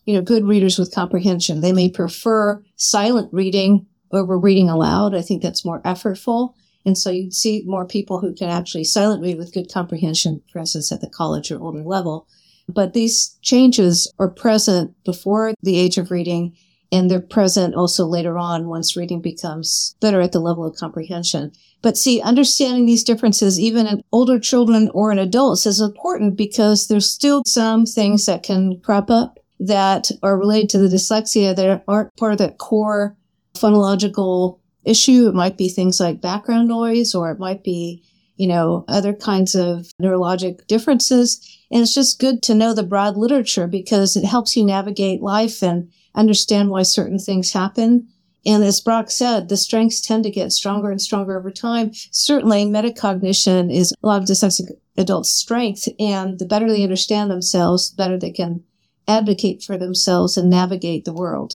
you 0.05 0.15
know, 0.15 0.21
good 0.21 0.43
readers 0.43 0.79
with 0.79 0.95
comprehension. 0.95 1.61
They 1.61 1.73
may 1.73 1.89
prefer 1.89 2.63
silent 2.75 3.31
reading 3.31 3.85
over 4.11 4.37
reading 4.39 4.69
aloud. 4.69 5.13
I 5.13 5.21
think 5.21 5.43
that's 5.43 5.63
more 5.63 5.81
effortful. 5.83 6.55
And 6.85 6.97
so 6.97 7.09
you'd 7.09 7.33
see 7.33 7.63
more 7.65 7.85
people 7.85 8.19
who 8.19 8.33
can 8.33 8.49
actually 8.49 8.83
silent 8.83 9.21
read 9.21 9.37
with 9.37 9.53
good 9.53 9.71
comprehension, 9.71 10.41
for 10.51 10.59
instance, 10.59 10.91
at 10.91 11.01
the 11.01 11.09
college 11.09 11.51
or 11.51 11.59
older 11.59 11.83
level. 11.83 12.27
But 12.67 12.93
these 12.93 13.37
changes 13.41 14.11
are 14.19 14.29
present 14.29 14.95
before 15.03 15.53
the 15.61 15.77
age 15.77 15.97
of 15.97 16.11
reading 16.11 16.55
and 16.91 17.09
they're 17.09 17.21
present 17.21 17.73
also 17.73 18.05
later 18.05 18.37
on 18.37 18.67
once 18.67 18.97
reading 18.97 19.21
becomes 19.21 19.95
better 20.01 20.19
at 20.19 20.33
the 20.33 20.41
level 20.41 20.65
of 20.65 20.75
comprehension. 20.75 21.51
But 21.81 21.97
see, 21.97 22.21
understanding 22.21 22.85
these 22.85 23.03
differences, 23.03 23.59
even 23.59 23.87
in 23.87 24.03
older 24.11 24.39
children 24.39 24.89
or 24.93 25.11
in 25.11 25.17
adults, 25.17 25.65
is 25.65 25.79
important 25.79 26.35
because 26.35 26.87
there's 26.87 27.09
still 27.09 27.43
some 27.45 27.85
things 27.85 28.25
that 28.25 28.43
can 28.43 28.79
crop 28.81 29.09
up 29.09 29.39
that 29.59 30.11
are 30.21 30.37
related 30.37 30.69
to 30.71 30.77
the 30.79 30.95
dyslexia 30.95 31.55
that 31.55 31.83
aren't 31.87 32.15
part 32.17 32.33
of 32.33 32.37
that 32.39 32.57
core 32.57 33.15
phonological 33.53 34.59
issue. 34.85 35.27
It 35.27 35.35
might 35.35 35.57
be 35.57 35.69
things 35.69 35.99
like 35.99 36.21
background 36.21 36.67
noise, 36.67 37.13
or 37.13 37.31
it 37.31 37.39
might 37.39 37.63
be, 37.63 38.03
you 38.35 38.47
know, 38.47 38.85
other 38.87 39.13
kinds 39.13 39.55
of 39.55 39.87
neurologic 40.01 40.65
differences. 40.67 41.39
And 41.71 41.81
it's 41.81 41.93
just 41.93 42.19
good 42.19 42.41
to 42.43 42.55
know 42.55 42.73
the 42.73 42.83
broad 42.83 43.17
literature 43.17 43.67
because 43.67 44.15
it 44.15 44.25
helps 44.25 44.57
you 44.57 44.65
navigate 44.65 45.21
life 45.21 45.61
and 45.61 45.91
understand 46.15 46.69
why 46.69 46.83
certain 46.83 47.19
things 47.19 47.53
happen. 47.53 48.07
And 48.45 48.63
as 48.63 48.81
Brock 48.81 49.11
said, 49.11 49.49
the 49.49 49.57
strengths 49.57 50.01
tend 50.01 50.23
to 50.23 50.31
get 50.31 50.51
stronger 50.51 50.89
and 50.89 51.01
stronger 51.01 51.37
over 51.37 51.51
time. 51.51 51.91
Certainly 51.93 52.65
metacognition 52.65 53.71
is 53.71 53.93
a 54.01 54.07
lot 54.07 54.21
of 54.21 54.27
dyslexic 54.27 54.71
adults' 54.97 55.31
strength. 55.31 55.87
And 55.99 56.39
the 56.39 56.45
better 56.45 56.67
they 56.67 56.83
understand 56.83 57.29
themselves, 57.29 57.91
the 57.91 57.97
better 57.97 58.17
they 58.17 58.31
can 58.31 58.63
advocate 59.07 59.63
for 59.63 59.77
themselves 59.77 60.37
and 60.37 60.49
navigate 60.49 61.05
the 61.05 61.13
world. 61.13 61.53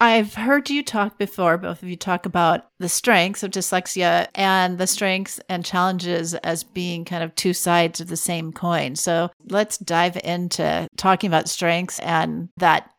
I've 0.00 0.34
heard 0.34 0.70
you 0.70 0.84
talk 0.84 1.18
before, 1.18 1.58
both 1.58 1.82
of 1.82 1.88
you 1.88 1.96
talk 1.96 2.24
about 2.24 2.66
the 2.78 2.88
strengths 2.88 3.42
of 3.42 3.50
dyslexia 3.50 4.28
and 4.34 4.78
the 4.78 4.86
strengths 4.86 5.40
and 5.48 5.64
challenges 5.64 6.34
as 6.34 6.62
being 6.62 7.04
kind 7.04 7.24
of 7.24 7.34
two 7.34 7.52
sides 7.52 8.00
of 8.00 8.06
the 8.06 8.16
same 8.16 8.52
coin. 8.52 8.94
So 8.94 9.30
let's 9.48 9.76
dive 9.76 10.16
into 10.22 10.86
talking 10.96 11.28
about 11.28 11.48
strengths 11.48 11.98
and 11.98 12.48
that 12.58 12.90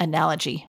analogy. 0.00 0.66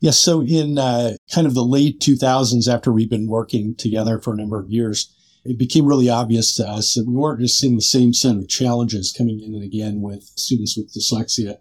Yes. 0.00 0.16
so 0.16 0.42
in 0.42 0.78
uh, 0.78 1.16
kind 1.34 1.48
of 1.48 1.54
the 1.54 1.64
late 1.64 2.00
2000s, 2.00 2.72
after 2.72 2.92
we've 2.92 3.10
been 3.10 3.26
working 3.26 3.74
together 3.74 4.20
for 4.20 4.32
a 4.32 4.36
number 4.36 4.60
of 4.60 4.70
years, 4.70 5.12
it 5.44 5.58
became 5.58 5.86
really 5.86 6.08
obvious 6.08 6.54
to 6.56 6.68
us 6.68 6.94
that 6.94 7.06
we 7.08 7.14
weren't 7.14 7.40
just 7.40 7.58
seeing 7.58 7.74
the 7.74 7.82
same 7.82 8.12
set 8.12 8.36
of 8.36 8.48
challenges 8.48 9.12
coming 9.16 9.40
in 9.40 9.54
and 9.54 9.64
again 9.64 10.00
with 10.00 10.22
students 10.36 10.76
with 10.76 10.94
dyslexia 10.94 11.56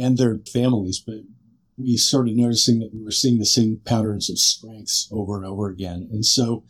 and 0.00 0.18
their 0.18 0.38
families, 0.52 0.98
but 0.98 1.20
we 1.82 1.96
started 1.96 2.36
noticing 2.36 2.78
that 2.80 2.92
we 2.92 3.02
were 3.02 3.10
seeing 3.10 3.38
the 3.38 3.46
same 3.46 3.80
patterns 3.84 4.30
of 4.30 4.38
strengths 4.38 5.08
over 5.12 5.36
and 5.36 5.46
over 5.46 5.68
again. 5.68 6.08
And 6.10 6.24
so 6.24 6.64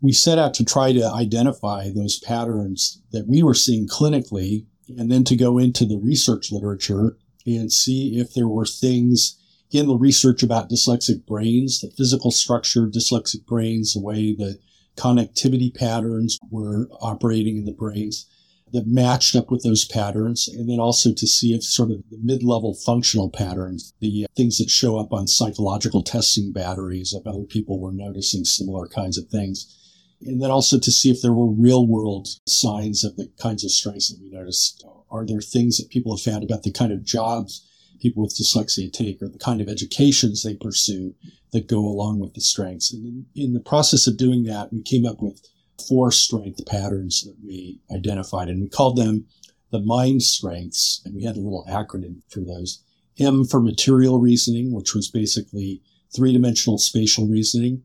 we 0.00 0.12
set 0.12 0.38
out 0.38 0.54
to 0.54 0.64
try 0.64 0.92
to 0.92 1.12
identify 1.12 1.90
those 1.90 2.18
patterns 2.18 3.02
that 3.12 3.26
we 3.28 3.42
were 3.42 3.54
seeing 3.54 3.86
clinically 3.86 4.66
and 4.96 5.10
then 5.10 5.24
to 5.24 5.36
go 5.36 5.58
into 5.58 5.84
the 5.84 5.98
research 5.98 6.50
literature 6.50 7.16
and 7.46 7.72
see 7.72 8.18
if 8.18 8.34
there 8.34 8.48
were 8.48 8.66
things 8.66 9.38
in 9.70 9.86
the 9.86 9.96
research 9.96 10.42
about 10.42 10.70
dyslexic 10.70 11.26
brains, 11.26 11.80
the 11.80 11.90
physical 11.96 12.30
structure 12.30 12.84
of 12.84 12.92
dyslexic 12.92 13.46
brains, 13.46 13.94
the 13.94 14.00
way 14.00 14.34
the 14.34 14.58
connectivity 14.96 15.74
patterns 15.74 16.38
were 16.50 16.88
operating 17.00 17.56
in 17.56 17.64
the 17.64 17.72
brains 17.72 18.26
that 18.72 18.86
matched 18.86 19.34
up 19.34 19.50
with 19.50 19.62
those 19.62 19.84
patterns, 19.84 20.48
and 20.48 20.68
then 20.68 20.78
also 20.78 21.12
to 21.12 21.26
see 21.26 21.54
if 21.54 21.62
sort 21.62 21.90
of 21.90 21.98
the 22.10 22.18
mid-level 22.22 22.74
functional 22.74 23.30
patterns, 23.30 23.92
the 24.00 24.24
uh, 24.24 24.32
things 24.36 24.58
that 24.58 24.70
show 24.70 24.98
up 24.98 25.12
on 25.12 25.26
psychological 25.26 26.02
testing 26.02 26.52
batteries, 26.52 27.12
if 27.12 27.26
other 27.26 27.44
people 27.44 27.80
were 27.80 27.92
noticing 27.92 28.44
similar 28.44 28.86
kinds 28.86 29.18
of 29.18 29.28
things. 29.28 29.76
And 30.22 30.42
then 30.42 30.50
also 30.50 30.78
to 30.78 30.92
see 30.92 31.10
if 31.10 31.22
there 31.22 31.32
were 31.32 31.50
real 31.50 31.86
world 31.86 32.28
signs 32.46 33.04
of 33.04 33.16
the 33.16 33.30
kinds 33.40 33.64
of 33.64 33.70
strengths 33.70 34.10
that 34.10 34.20
we 34.22 34.30
noticed. 34.30 34.84
Are 35.10 35.26
there 35.26 35.40
things 35.40 35.78
that 35.78 35.90
people 35.90 36.14
have 36.14 36.22
found 36.22 36.44
about 36.44 36.62
the 36.62 36.72
kind 36.72 36.92
of 36.92 37.04
jobs 37.04 37.66
people 38.00 38.22
with 38.22 38.36
dyslexia 38.36 38.92
take 38.92 39.20
or 39.20 39.28
the 39.28 39.38
kind 39.38 39.60
of 39.60 39.68
educations 39.68 40.42
they 40.42 40.54
pursue 40.54 41.14
that 41.52 41.68
go 41.68 41.78
along 41.78 42.20
with 42.20 42.34
the 42.34 42.40
strengths? 42.40 42.92
And 42.92 43.06
in, 43.06 43.26
in 43.34 43.52
the 43.54 43.60
process 43.60 44.06
of 44.06 44.16
doing 44.16 44.44
that, 44.44 44.72
we 44.72 44.82
came 44.82 45.06
up 45.06 45.20
with 45.20 45.40
four 45.88 46.10
strength 46.12 46.64
patterns 46.66 47.22
that 47.22 47.36
we 47.44 47.80
identified, 47.94 48.48
and 48.48 48.60
we 48.62 48.68
called 48.68 48.96
them 48.96 49.26
the 49.70 49.80
mind 49.80 50.22
strengths. 50.22 51.00
And 51.04 51.14
we 51.14 51.24
had 51.24 51.36
a 51.36 51.40
little 51.40 51.66
acronym 51.68 52.22
for 52.28 52.40
those. 52.40 52.82
M 53.18 53.44
for 53.44 53.60
material 53.60 54.20
reasoning, 54.20 54.72
which 54.72 54.94
was 54.94 55.10
basically 55.10 55.82
three 56.14 56.32
dimensional 56.32 56.78
spatial 56.78 57.26
reasoning. 57.26 57.82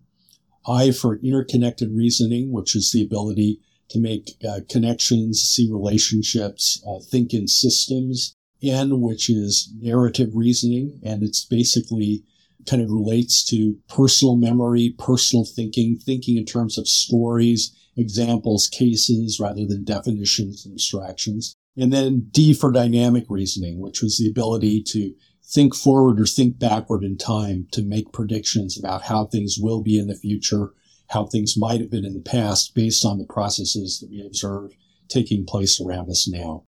I 0.67 0.91
for 0.91 1.17
interconnected 1.17 1.91
reasoning, 1.93 2.51
which 2.51 2.75
is 2.75 2.91
the 2.91 3.03
ability 3.03 3.59
to 3.89 3.99
make 3.99 4.31
uh, 4.47 4.61
connections, 4.67 5.41
see 5.41 5.69
relationships, 5.71 6.83
uh, 6.87 6.99
think 6.99 7.33
in 7.33 7.47
systems. 7.47 8.35
N, 8.63 8.99
which 9.01 9.29
is 9.29 9.71
narrative 9.79 10.31
reasoning, 10.33 10.99
and 11.03 11.21
it's 11.21 11.45
basically 11.45 12.23
kind 12.67 12.81
of 12.81 12.89
relates 12.89 13.43
to 13.45 13.77
personal 13.87 14.35
memory, 14.35 14.95
personal 14.97 15.45
thinking, 15.45 15.97
thinking 15.97 16.37
in 16.37 16.45
terms 16.45 16.77
of 16.77 16.87
stories, 16.87 17.75
examples, 17.97 18.67
cases, 18.67 19.39
rather 19.39 19.65
than 19.65 19.83
definitions 19.83 20.65
and 20.65 20.73
abstractions. 20.73 21.55
And 21.77 21.91
then 21.91 22.27
D 22.31 22.53
for 22.53 22.71
dynamic 22.71 23.25
reasoning, 23.29 23.79
which 23.79 24.01
was 24.01 24.17
the 24.17 24.29
ability 24.29 24.83
to 24.89 25.13
think 25.43 25.75
forward 25.75 26.19
or 26.19 26.25
think 26.25 26.57
backward 26.57 27.03
in 27.03 27.17
time 27.17 27.67
to 27.71 27.83
make 27.83 28.11
predictions 28.11 28.77
about 28.77 29.03
how 29.03 29.25
things 29.25 29.57
will 29.59 29.81
be 29.81 29.97
in 29.97 30.07
the 30.07 30.15
future, 30.15 30.73
how 31.09 31.25
things 31.25 31.55
might 31.57 31.81
have 31.81 31.91
been 31.91 32.05
in 32.05 32.13
the 32.13 32.21
past 32.21 32.73
based 32.73 33.05
on 33.05 33.17
the 33.17 33.25
processes 33.25 33.99
that 33.99 34.09
we 34.09 34.25
observe 34.25 34.71
taking 35.07 35.45
place 35.45 35.79
around 35.79 36.09
us 36.09 36.27
now. 36.27 36.63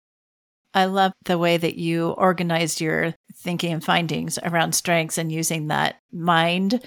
I 0.74 0.86
love 0.86 1.12
the 1.24 1.38
way 1.38 1.56
that 1.56 1.76
you 1.76 2.10
organized 2.10 2.80
your 2.80 3.14
thinking 3.36 3.72
and 3.72 3.84
findings 3.84 4.38
around 4.42 4.74
strengths 4.74 5.18
and 5.18 5.30
using 5.30 5.68
that 5.68 6.00
mind 6.12 6.82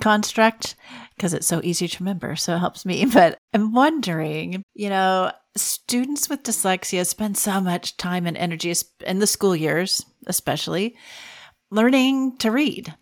construct 0.00 0.76
because 1.16 1.34
it's 1.34 1.46
so 1.46 1.60
easy 1.62 1.88
to 1.88 2.02
remember. 2.02 2.36
So 2.36 2.54
it 2.54 2.58
helps 2.60 2.84
me. 2.84 3.06
But 3.12 3.38
I'm 3.52 3.72
wondering, 3.72 4.62
you 4.74 4.88
know, 4.88 5.32
students 5.56 6.28
with 6.28 6.42
dyslexia 6.42 7.06
spend 7.06 7.36
so 7.36 7.60
much 7.60 7.96
time 7.96 8.26
and 8.26 8.36
energy 8.36 8.74
in 9.06 9.18
the 9.18 9.26
school 9.26 9.54
years, 9.54 10.04
especially 10.26 10.96
learning 11.70 12.38
to 12.38 12.50
read. 12.50 12.94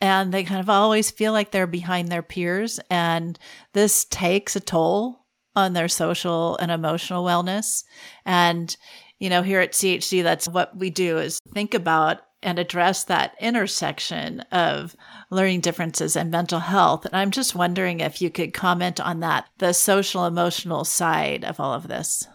And 0.00 0.32
they 0.32 0.44
kind 0.44 0.60
of 0.60 0.68
always 0.68 1.10
feel 1.10 1.32
like 1.32 1.50
they're 1.50 1.66
behind 1.66 2.08
their 2.08 2.22
peers. 2.22 2.78
And 2.90 3.38
this 3.72 4.04
takes 4.04 4.54
a 4.54 4.60
toll 4.60 5.24
on 5.54 5.72
their 5.72 5.88
social 5.88 6.56
and 6.58 6.70
emotional 6.70 7.24
wellness. 7.24 7.84
And 8.24 8.76
you 9.18 9.30
know, 9.30 9.42
here 9.42 9.60
at 9.60 9.72
CHC, 9.72 10.22
that's 10.22 10.48
what 10.48 10.76
we 10.76 10.90
do 10.90 11.18
is 11.18 11.40
think 11.54 11.74
about 11.74 12.20
and 12.42 12.58
address 12.58 13.04
that 13.04 13.34
intersection 13.40 14.40
of 14.52 14.94
learning 15.30 15.60
differences 15.60 16.16
and 16.16 16.30
mental 16.30 16.60
health. 16.60 17.04
And 17.04 17.14
I'm 17.14 17.30
just 17.30 17.54
wondering 17.54 18.00
if 18.00 18.20
you 18.20 18.30
could 18.30 18.54
comment 18.54 19.00
on 19.00 19.20
that, 19.20 19.46
the 19.58 19.72
social 19.72 20.26
emotional 20.26 20.84
side 20.84 21.44
of 21.44 21.58
all 21.58 21.72
of 21.72 21.88
this. 21.88 22.26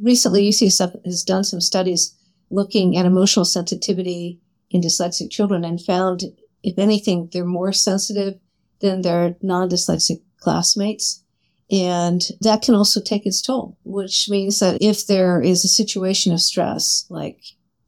Recently, 0.00 0.48
UCSF 0.48 1.04
has 1.04 1.24
done 1.24 1.44
some 1.44 1.60
studies 1.60 2.16
looking 2.50 2.96
at 2.96 3.06
emotional 3.06 3.44
sensitivity 3.44 4.40
in 4.70 4.80
dyslexic 4.80 5.30
children 5.30 5.64
and 5.64 5.80
found, 5.80 6.24
if 6.62 6.78
anything, 6.78 7.28
they're 7.32 7.44
more 7.44 7.72
sensitive 7.72 8.34
than 8.80 9.02
their 9.02 9.36
non 9.42 9.68
dyslexic 9.68 10.22
classmates. 10.38 11.24
And 11.70 12.22
that 12.40 12.62
can 12.62 12.74
also 12.74 13.00
take 13.00 13.26
its 13.26 13.42
toll, 13.42 13.76
which 13.84 14.28
means 14.30 14.60
that 14.60 14.78
if 14.80 15.06
there 15.06 15.42
is 15.42 15.64
a 15.64 15.68
situation 15.68 16.32
of 16.32 16.40
stress, 16.40 17.04
like 17.10 17.40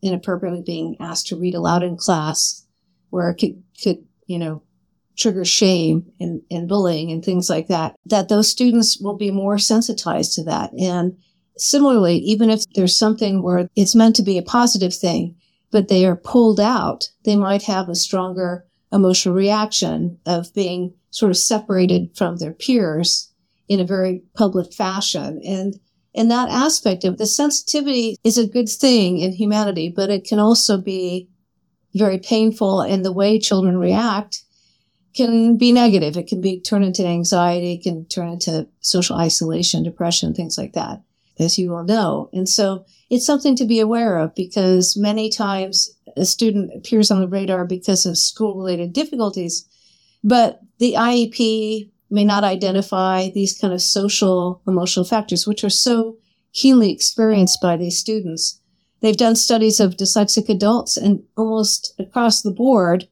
inappropriately 0.03 0.63
being 0.63 0.97
asked 1.01 1.27
to 1.29 1.37
read 1.37 1.55
aloud 1.55 1.83
in 1.83 1.97
class, 1.97 2.67
where 3.11 3.31
it 3.31 3.37
could, 3.37 3.63
could 3.83 4.05
you 4.27 4.39
know, 4.39 4.63
trigger 5.17 5.45
shame 5.45 6.11
and, 6.19 6.41
and 6.51 6.69
bullying 6.69 7.11
and 7.13 7.25
things 7.25 7.51
like 7.51 7.69
that, 7.69 7.95
that 8.07 8.29
those 8.29 8.49
students 8.49 8.99
will 8.99 9.17
be 9.17 9.31
more 9.31 9.59
sensitized 9.59 10.35
to 10.35 10.45
that. 10.45 10.73
And 10.79 11.17
similarly, 11.57 12.17
even 12.19 12.49
if 12.49 12.65
there's 12.75 12.97
something 12.97 13.43
where 13.43 13.69
it's 13.77 13.95
meant 13.95 14.17
to 14.17 14.23
be 14.23 14.39
a 14.39 14.43
positive 14.43 14.95
thing, 14.95 15.37
but 15.71 15.89
they 15.89 16.07
are 16.07 16.17
pulled 16.17 16.59
out, 16.59 17.11
they 17.25 17.37
might 17.37 17.63
have 17.65 17.89
a 17.89 17.95
stronger 17.95 18.65
emotional 18.93 19.35
reaction 19.35 20.19
of 20.27 20.53
being 20.55 20.95
sort 21.11 21.31
of 21.31 21.37
separated 21.37 22.17
from 22.17 22.37
their 22.37 22.53
peers 22.53 23.33
in 23.69 23.79
a 23.79 23.85
very 23.85 24.23
public 24.35 24.73
fashion. 24.73 25.41
And 25.45 25.79
in 26.13 26.29
that 26.29 26.49
aspect 26.49 27.05
of 27.05 27.19
the 27.19 27.27
sensitivity 27.27 28.17
is 28.25 28.37
a 28.39 28.47
good 28.47 28.69
thing 28.69 29.19
in 29.19 29.33
humanity, 29.33 29.93
but 29.95 30.11
it 30.11 30.25
can 30.25 30.39
also 30.39 30.81
be 30.81 31.29
very 31.95 32.19
painful 32.19 32.81
and 32.81 33.05
the 33.05 33.13
way 33.13 33.39
children 33.39 33.79
react 33.79 34.43
can 35.15 35.57
be 35.57 35.73
negative. 35.73 36.17
It 36.17 36.29
can 36.29 36.41
be 36.41 36.61
turn 36.61 36.83
into 36.83 37.07
anxiety, 37.07 37.75
it 37.75 37.83
can 37.83 38.05
turn 38.07 38.29
into 38.29 38.69
social 38.81 39.17
isolation, 39.17 39.83
depression, 39.83 40.35
things 40.35 40.57
like 40.57 40.73
that, 40.75 41.03
as 41.39 41.59
you 41.59 41.75
all 41.75 41.85
know. 41.85 42.31
And 42.33 42.49
so 42.49 42.85
it's 43.09 43.27
something 43.27 43.57
to 43.57 43.65
be 43.65 43.81
aware 43.81 44.19
of 44.19 44.35
because 44.35 44.97
many 44.97 45.29
times 45.31 45.91
a 46.17 46.25
student 46.25 46.71
appears 46.75 47.11
on 47.11 47.21
the 47.21 47.29
radar 47.29 47.65
because 47.65 48.07
of 48.07 48.19
school 48.19 48.57
related 48.57 48.93
difficulties, 48.93 49.69
but 50.23 50.61
the 50.79 50.95
IEP 50.95 51.90
may 52.11 52.25
not 52.25 52.45
identify 52.45 53.31
these 53.31 53.57
kind 53.57 53.73
of 53.73 53.83
social 53.83 54.61
emotional 54.67 55.05
factors, 55.05 55.47
which 55.47 55.63
are 55.65 55.71
so 55.71 56.17
keenly 56.53 56.93
experienced 56.93 57.61
by 57.61 57.77
these 57.77 57.99
students. 57.99 58.61
They've 59.01 59.17
done 59.17 59.37
studies 59.37 59.81
of 59.81 59.97
dyslexic 59.97 60.49
adults 60.49 60.97
and 60.97 61.23
almost 61.37 61.95
across 61.99 62.43
the 62.43 62.51
board, 62.51 63.09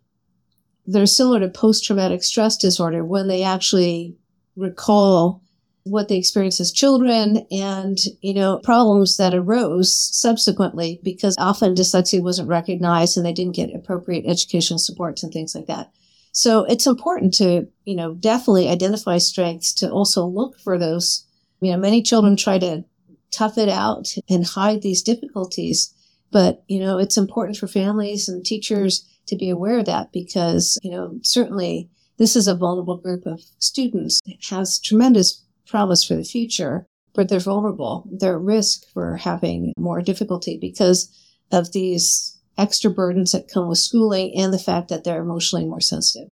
they're 0.87 1.07
similar 1.07 1.41
to 1.41 1.49
post-traumatic 1.49 2.23
stress 2.23 2.57
disorder 2.57 3.05
when 3.05 3.29
they 3.29 3.43
actually 3.43 4.17
recall 4.57 5.43
what 5.85 6.09
they 6.09 6.17
experienced 6.17 6.61
as 6.61 6.73
children 6.73 7.47
and, 7.51 7.99
you 8.21 8.35
know, 8.35 8.61
problems 8.63 9.17
that 9.17 9.35
arose 9.35 9.95
subsequently 9.95 11.01
because 11.03 11.37
often 11.39 11.75
dyslexia 11.75 12.23
wasn't 12.23 12.49
recognized 12.49 13.17
and 13.17 13.25
they 13.25 13.33
didn't 13.33 13.55
get 13.55 13.75
appropriate 13.75 14.25
educational 14.27 14.79
supports 14.79 15.23
and 15.23 15.33
things 15.33 15.55
like 15.55 15.67
that. 15.67 15.91
So 16.33 16.65
it's 16.65 16.87
important 16.87 17.35
to, 17.35 17.67
you 17.85 17.97
know, 17.97 18.15
definitely 18.15 18.69
identify 18.69 19.19
strengths 19.19 19.73
to 19.75 19.91
also 19.91 20.25
look 20.25 20.59
for 20.61 20.79
those. 20.79 21.27
You 21.61 21.73
know, 21.73 21.79
many 21.79 22.03
children 22.03 22.37
try 22.37 22.59
to 22.59 22.85
tough 23.31 23.59
it 23.59 23.69
out 23.69 24.15
and 24.29 24.47
hide 24.47 24.83
these 24.83 25.03
difficulties. 25.03 25.95
But, 26.31 26.63
you 26.69 26.79
know, 26.81 26.99
it's 26.99 27.17
important 27.17 27.57
for 27.57 27.67
families 27.67 28.29
and 28.29 28.45
teachers 28.45 29.07
to 29.27 29.37
be 29.37 29.51
aware 29.51 29.79
of 29.79 29.87
that 29.87 30.13
because, 30.13 30.79
you 30.83 30.91
know, 30.91 31.19
certainly 31.23 31.89
this 32.19 32.37
is 32.37 32.49
a 32.49 32.55
vulnerable 32.55 32.97
group 32.97 33.27
of 33.27 33.41
students. 33.59 34.21
It 34.27 34.45
has 34.51 34.79
tremendous 34.79 35.45
promise 35.67 36.05
for 36.05 36.15
the 36.15 36.25
future, 36.25 36.87
but 37.15 37.29
they're 37.29 37.41
vulnerable. 37.41 38.09
They're 38.11 38.37
at 38.37 38.43
risk 38.43 38.87
for 38.93 39.17
having 39.17 39.73
more 39.77 40.03
difficulty 40.03 40.59
because 40.61 41.11
of 41.51 41.73
these 41.73 42.38
extra 42.59 42.91
burdens 42.91 43.33
that 43.33 43.51
come 43.53 43.69
with 43.69 43.79
schooling 43.79 44.33
and 44.37 44.53
the 44.53 44.59
fact 44.59 44.89
that 44.89 45.05
they're 45.05 45.23
emotionally 45.23 45.65
more 45.65 45.81
sensitive. 45.81 46.29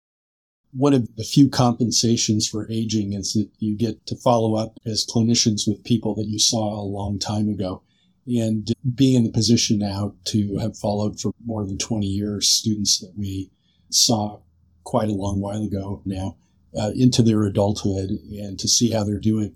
One 0.71 0.93
of 0.93 1.15
the 1.15 1.23
few 1.23 1.49
compensations 1.49 2.47
for 2.47 2.67
aging 2.71 3.13
is 3.13 3.33
that 3.33 3.49
you 3.59 3.77
get 3.77 4.05
to 4.07 4.15
follow 4.15 4.55
up 4.55 4.79
as 4.85 5.05
clinicians 5.05 5.67
with 5.67 5.83
people 5.83 6.15
that 6.15 6.25
you 6.25 6.39
saw 6.39 6.79
a 6.79 6.81
long 6.81 7.19
time 7.19 7.49
ago. 7.49 7.83
And 8.25 8.71
being 8.95 9.15
in 9.15 9.23
the 9.23 9.31
position 9.31 9.79
now 9.79 10.15
to 10.25 10.57
have 10.57 10.77
followed 10.77 11.19
for 11.19 11.33
more 11.45 11.65
than 11.65 11.77
20 11.77 12.07
years 12.07 12.47
students 12.47 12.99
that 12.99 13.13
we 13.17 13.51
saw 13.91 14.39
quite 14.83 15.09
a 15.09 15.13
long 15.13 15.41
while 15.41 15.61
ago 15.61 16.01
now 16.05 16.37
uh, 16.79 16.91
into 16.95 17.21
their 17.21 17.43
adulthood 17.43 18.09
and 18.31 18.57
to 18.59 18.67
see 18.67 18.91
how 18.91 19.03
they're 19.03 19.19
doing. 19.19 19.55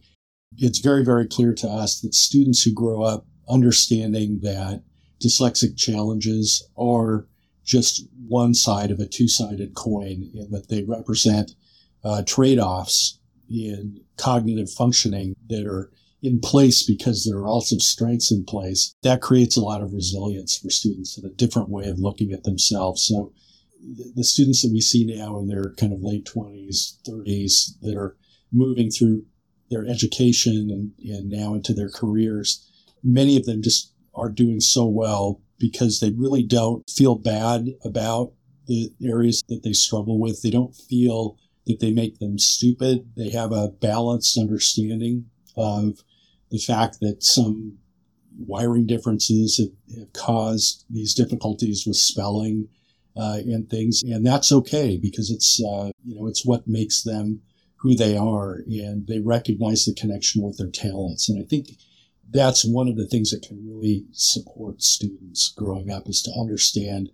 It's 0.57 0.79
very, 0.79 1.03
very 1.03 1.27
clear 1.27 1.53
to 1.55 1.67
us 1.67 2.01
that 2.01 2.13
students 2.13 2.61
who 2.61 2.73
grow 2.73 3.01
up 3.03 3.25
understanding 3.49 4.39
that 4.43 4.83
dyslexic 5.21 5.77
challenges 5.77 6.67
are 6.77 7.27
just 7.63 8.07
one 8.27 8.53
side 8.53 8.91
of 8.91 8.99
a 8.99 9.07
two-sided 9.07 9.73
coin 9.75 10.29
in 10.33 10.49
that 10.51 10.69
they 10.69 10.83
represent 10.83 11.51
uh, 12.03 12.23
trade-offs 12.25 13.19
in 13.49 14.01
cognitive 14.17 14.69
functioning 14.69 15.35
that 15.49 15.65
are 15.65 15.91
in 16.21 16.39
place 16.39 16.83
because 16.83 17.25
there 17.25 17.37
are 17.37 17.47
also 17.47 17.77
strengths 17.77 18.31
in 18.31 18.43
place. 18.43 18.93
That 19.03 19.21
creates 19.21 19.57
a 19.57 19.61
lot 19.61 19.81
of 19.81 19.93
resilience 19.93 20.57
for 20.57 20.69
students 20.69 21.17
and 21.17 21.25
a 21.25 21.35
different 21.35 21.69
way 21.69 21.87
of 21.87 21.99
looking 21.99 22.31
at 22.31 22.43
themselves. 22.43 23.03
So 23.03 23.33
the 24.15 24.23
students 24.23 24.63
that 24.63 24.71
we 24.71 24.81
see 24.81 25.05
now 25.05 25.37
in 25.39 25.47
their 25.47 25.73
kind 25.77 25.93
of 25.93 26.01
late 26.01 26.25
20s, 26.25 26.97
30s 27.07 27.79
that 27.81 27.95
are 27.95 28.17
moving 28.51 28.89
through 28.89 29.25
their 29.69 29.85
education 29.85 30.69
and, 30.71 30.91
and 31.07 31.29
now 31.29 31.53
into 31.53 31.73
their 31.73 31.89
careers, 31.89 32.65
many 33.03 33.37
of 33.37 33.45
them 33.45 33.61
just 33.61 33.93
are 34.17 34.29
doing 34.29 34.59
so 34.59 34.85
well 34.85 35.41
because 35.59 35.99
they 35.99 36.11
really 36.11 36.43
don't 36.43 36.89
feel 36.89 37.15
bad 37.15 37.67
about 37.83 38.33
the 38.67 38.91
areas 39.01 39.43
that 39.47 39.63
they 39.63 39.73
struggle 39.73 40.19
with. 40.19 40.41
They 40.41 40.49
don't 40.49 40.75
feel 40.75 41.37
that 41.65 41.79
they 41.79 41.91
make 41.91 42.19
them 42.19 42.37
stupid. 42.37 43.09
They 43.15 43.29
have 43.29 43.51
a 43.51 43.69
balanced 43.69 44.37
understanding 44.37 45.25
of 45.55 45.99
the 46.51 46.59
fact 46.59 46.99
that 47.01 47.23
some 47.23 47.77
wiring 48.37 48.85
differences 48.85 49.57
have, 49.57 49.97
have 49.99 50.13
caused 50.13 50.85
these 50.89 51.13
difficulties 51.13 51.85
with 51.85 51.97
spelling 51.97 52.69
uh, 53.15 53.39
and 53.45 53.69
things, 53.69 54.03
and 54.03 54.25
that's 54.25 54.51
okay 54.51 54.97
because 55.01 55.31
it's 55.31 55.59
uh, 55.59 55.89
you 56.05 56.15
know 56.15 56.27
it's 56.27 56.45
what 56.45 56.67
makes 56.67 57.01
them 57.01 57.41
who 57.77 57.95
they 57.95 58.15
are, 58.15 58.61
and 58.67 59.07
they 59.07 59.19
recognize 59.19 59.85
the 59.85 59.93
connection 59.93 60.43
with 60.43 60.57
their 60.57 60.69
talents. 60.69 61.27
And 61.27 61.43
I 61.43 61.47
think 61.47 61.69
that's 62.29 62.65
one 62.65 62.87
of 62.87 62.97
the 62.97 63.07
things 63.07 63.31
that 63.31 63.41
can 63.41 63.57
really 63.65 64.05
support 64.11 64.81
students 64.81 65.53
growing 65.55 65.91
up 65.91 66.07
is 66.07 66.21
to 66.23 66.31
understand 66.39 67.09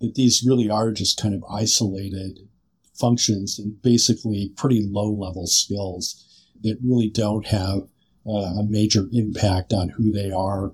that 0.00 0.14
these 0.14 0.44
really 0.46 0.70
are 0.70 0.92
just 0.92 1.20
kind 1.20 1.34
of 1.34 1.44
isolated 1.50 2.48
functions 2.94 3.58
and 3.58 3.80
basically 3.82 4.52
pretty 4.56 4.86
low 4.88 5.10
level 5.10 5.46
skills 5.46 6.24
that 6.62 6.78
really 6.82 7.08
don't 7.08 7.46
have 7.46 7.82
uh, 8.26 8.58
a 8.58 8.66
major 8.68 9.06
impact 9.12 9.72
on 9.72 9.90
who 9.90 10.10
they 10.10 10.30
are. 10.30 10.72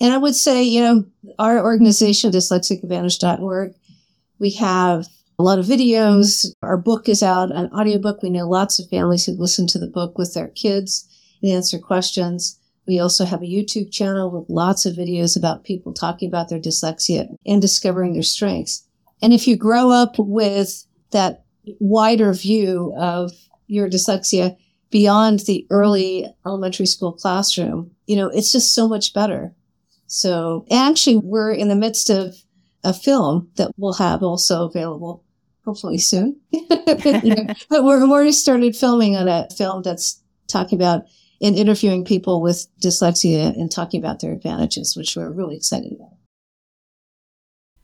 And 0.00 0.12
I 0.12 0.18
would 0.18 0.34
say, 0.34 0.62
you 0.62 0.80
know, 0.80 1.06
our 1.38 1.58
organization, 1.64 2.30
dyslexicadvantage.org, 2.30 3.74
we 4.38 4.50
have 4.52 5.06
a 5.38 5.42
lot 5.42 5.58
of 5.58 5.64
videos. 5.64 6.46
Our 6.62 6.76
book 6.76 7.08
is 7.08 7.22
out, 7.22 7.50
an 7.50 7.70
audiobook. 7.72 8.22
We 8.22 8.30
know 8.30 8.48
lots 8.48 8.78
of 8.78 8.88
families 8.88 9.24
who 9.24 9.32
listen 9.32 9.66
to 9.68 9.78
the 9.78 9.86
book 9.86 10.18
with 10.18 10.34
their 10.34 10.48
kids 10.48 11.08
and 11.42 11.50
answer 11.50 11.78
questions. 11.78 12.58
We 12.86 12.98
also 13.00 13.24
have 13.24 13.42
a 13.42 13.46
YouTube 13.46 13.92
channel 13.92 14.30
with 14.30 14.48
lots 14.48 14.86
of 14.86 14.94
videos 14.94 15.36
about 15.36 15.64
people 15.64 15.92
talking 15.92 16.28
about 16.28 16.48
their 16.48 16.60
dyslexia 16.60 17.28
and 17.44 17.60
discovering 17.60 18.12
their 18.12 18.22
strengths. 18.22 18.86
And 19.22 19.32
if 19.32 19.46
you 19.48 19.56
grow 19.56 19.90
up 19.90 20.16
with 20.18 20.84
that 21.10 21.44
wider 21.80 22.32
view 22.32 22.94
of 22.96 23.32
your 23.66 23.88
dyslexia 23.88 24.56
beyond 24.90 25.40
the 25.40 25.66
early 25.70 26.26
elementary 26.46 26.86
school 26.86 27.12
classroom, 27.12 27.90
you 28.06 28.16
know, 28.16 28.28
it's 28.28 28.52
just 28.52 28.74
so 28.74 28.86
much 28.86 29.12
better. 29.12 29.54
So 30.06 30.64
actually, 30.70 31.16
we're 31.16 31.52
in 31.52 31.68
the 31.68 31.74
midst 31.74 32.10
of 32.10 32.36
a 32.84 32.92
film 32.92 33.50
that 33.56 33.72
we'll 33.76 33.94
have 33.94 34.22
also 34.22 34.66
available 34.66 35.24
hopefully 35.64 35.98
soon. 35.98 36.40
but, 36.68 37.82
we're, 37.82 38.02
already 38.02 38.32
started 38.32 38.76
filming 38.76 39.16
on 39.16 39.26
a 39.26 39.48
film 39.56 39.82
that's 39.82 40.22
talking 40.46 40.78
about 40.78 41.02
and 41.40 41.56
interviewing 41.56 42.04
people 42.04 42.40
with 42.40 42.66
dyslexia 42.80 43.56
and 43.56 43.70
talking 43.70 44.00
about 44.00 44.20
their 44.20 44.32
advantages, 44.32 44.96
which 44.96 45.16
we're 45.16 45.30
really 45.30 45.56
excited 45.56 45.92
about. 45.92 46.14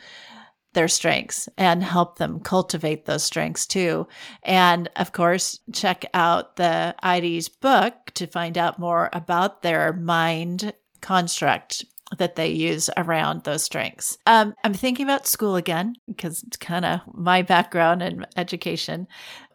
their 0.73 0.88
strengths 0.88 1.47
and 1.58 1.84
help 1.84 2.17
them 2.17 2.39
cultivate 2.39 3.06
those 3.06 3.23
strengths 3.23 3.67
too. 3.67 4.08
And 4.41 4.89
of 4.95 5.12
course, 5.12 5.60
check 5.71 6.06
out 6.13 6.56
the 6.56 6.95
Eides' 7.03 7.47
book 7.47 7.93
to 8.15 8.27
find 8.27 8.58
out 8.58 8.79
more 8.79 9.10
about 9.13 9.62
their 9.62 9.93
mind 9.93 10.73
construct 11.01 11.86
that 12.17 12.36
they 12.36 12.47
use 12.47 12.89
around 12.97 13.43
those 13.43 13.63
strengths. 13.63 14.17
Um, 14.26 14.54
I'm 14.63 14.73
thinking 14.73 15.06
about 15.06 15.28
school 15.28 15.56
again 15.56 15.95
because 16.08 16.43
it's 16.43 16.58
kind 16.58 16.86
of 16.86 17.02
my 17.13 17.41
background 17.41 18.02
in 18.02 18.26
education. 18.36 19.08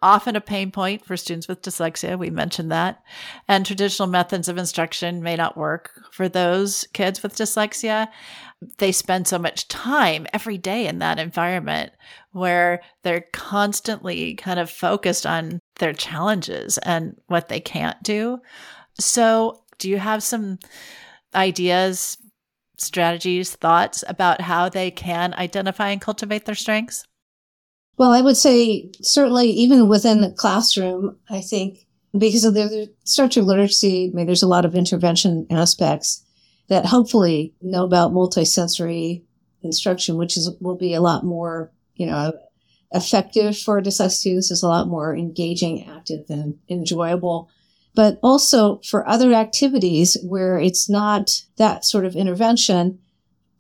Often 0.03 0.37
a 0.37 0.41
pain 0.41 0.71
point 0.71 1.05
for 1.05 1.17
students 1.17 1.49
with 1.49 1.63
dyslexia. 1.63 2.19
We 2.19 2.31
mentioned 2.31 2.71
that. 2.71 3.03
And 3.49 3.65
traditional 3.65 4.09
methods 4.09 4.49
of 4.49 4.59
instruction 4.59 5.23
may 5.23 5.37
not 5.37 5.57
work 5.57 5.91
for 6.13 6.29
those 6.29 6.87
kids 6.93 7.23
with 7.23 7.37
dyslexia. 7.37 8.09
They 8.79 8.93
spend 8.93 9.29
so 9.29 9.39
much 9.39 9.69
time 9.69 10.27
every 10.33 10.59
day 10.59 10.87
in 10.87 10.99
that 10.99 11.19
environment 11.19 11.93
where 12.33 12.81
they're 13.03 13.25
constantly 13.33 14.35
kind 14.35 14.59
of 14.59 14.71
focused 14.71 15.27
on 15.27 15.61
their 15.79 15.93
challenges 15.93 16.79
and 16.79 17.17
what 17.27 17.49
they 17.49 17.61
can't 17.61 18.01
do. 18.03 18.41
So, 18.99 19.63
do 19.79 19.89
you 19.89 19.99
have 19.99 20.25
some 20.25 20.59
ideas 21.35 22.19
strategies, 22.79 23.55
thoughts 23.55 24.05
about 24.09 24.41
how 24.41 24.69
they 24.69 24.91
can 24.91 25.35
identify 25.35 25.91
and 25.91 26.01
cultivate 26.01 26.45
their 26.45 26.55
strengths? 26.55 27.05
Well, 27.97 28.13
I 28.13 28.21
would 28.21 28.37
say 28.37 28.91
certainly 29.03 29.51
even 29.51 29.89
within 29.89 30.21
the 30.21 30.31
classroom, 30.31 31.17
I 31.29 31.41
think 31.41 31.87
because 32.17 32.45
of 32.45 32.55
the 32.55 32.93
structured 33.05 33.45
literacy, 33.45 34.11
I 34.13 34.17
mean, 34.17 34.27
there's 34.27 34.43
a 34.43 34.49
lot 34.49 34.65
of 34.65 34.75
intervention 34.75 35.47
aspects 35.51 36.25
that 36.69 36.87
hopefully 36.87 37.55
know 37.61 37.85
about 37.85 38.13
multisensory 38.13 39.23
instruction, 39.63 40.17
which 40.17 40.37
is 40.37 40.51
will 40.61 40.77
be 40.77 40.95
a 40.95 41.01
lot 41.01 41.25
more, 41.25 41.73
you 41.97 42.07
know, 42.07 42.33
effective 42.93 43.59
for 43.59 43.83
dyslexic 43.83 44.13
students, 44.13 44.51
is 44.51 44.63
a 44.63 44.69
lot 44.69 44.89
more 44.89 45.17
engaging, 45.17 45.89
active, 45.89 46.25
and 46.29 46.59
enjoyable 46.69 47.51
but 47.99 48.17
also 48.23 48.81
for 48.89 49.05
other 49.09 49.33
activities 49.33 50.17
where 50.23 50.57
it's 50.57 50.89
not 50.89 51.43
that 51.57 51.85
sort 51.85 52.05
of 52.05 52.15
intervention, 52.15 52.97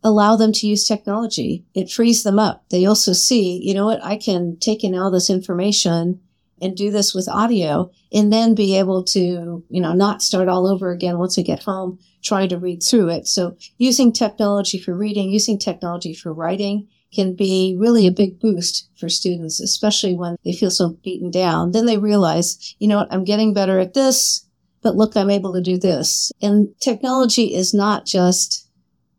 allow 0.04 0.36
them 0.36 0.52
to 0.52 0.68
use 0.68 0.86
technology. 0.86 1.64
It 1.74 1.90
frees 1.90 2.22
them 2.22 2.38
up. 2.38 2.62
They 2.70 2.86
also 2.86 3.12
see, 3.12 3.60
you 3.60 3.74
know 3.74 3.86
what, 3.86 3.98
I 4.04 4.16
can 4.16 4.56
take 4.60 4.84
in 4.84 4.94
all 4.94 5.10
this 5.10 5.28
information 5.28 6.20
and 6.62 6.76
do 6.76 6.92
this 6.92 7.12
with 7.12 7.28
audio 7.28 7.90
and 8.12 8.32
then 8.32 8.54
be 8.54 8.78
able 8.78 9.02
to, 9.06 9.64
you 9.68 9.80
know, 9.80 9.92
not 9.92 10.22
start 10.22 10.46
all 10.46 10.68
over 10.68 10.92
again 10.92 11.18
once 11.18 11.36
I 11.36 11.42
get 11.42 11.64
home 11.64 11.98
trying 12.22 12.48
to 12.50 12.58
read 12.58 12.80
through 12.80 13.08
it. 13.08 13.26
So 13.26 13.56
using 13.76 14.12
technology 14.12 14.78
for 14.78 14.94
reading, 14.94 15.30
using 15.30 15.58
technology 15.58 16.14
for 16.14 16.32
writing, 16.32 16.86
can 17.12 17.34
be 17.34 17.76
really 17.78 18.06
a 18.06 18.12
big 18.12 18.38
boost 18.38 18.88
for 18.98 19.08
students, 19.08 19.60
especially 19.60 20.14
when 20.14 20.36
they 20.44 20.52
feel 20.52 20.70
so 20.70 20.90
beaten 21.02 21.30
down. 21.30 21.72
Then 21.72 21.86
they 21.86 21.98
realize, 21.98 22.74
you 22.78 22.88
know 22.88 22.98
what, 22.98 23.12
I'm 23.12 23.24
getting 23.24 23.54
better 23.54 23.78
at 23.78 23.94
this, 23.94 24.46
but 24.82 24.96
look, 24.96 25.16
I'm 25.16 25.30
able 25.30 25.52
to 25.54 25.62
do 25.62 25.78
this. 25.78 26.30
And 26.42 26.68
technology 26.80 27.54
is 27.54 27.72
not 27.72 28.04
just 28.04 28.68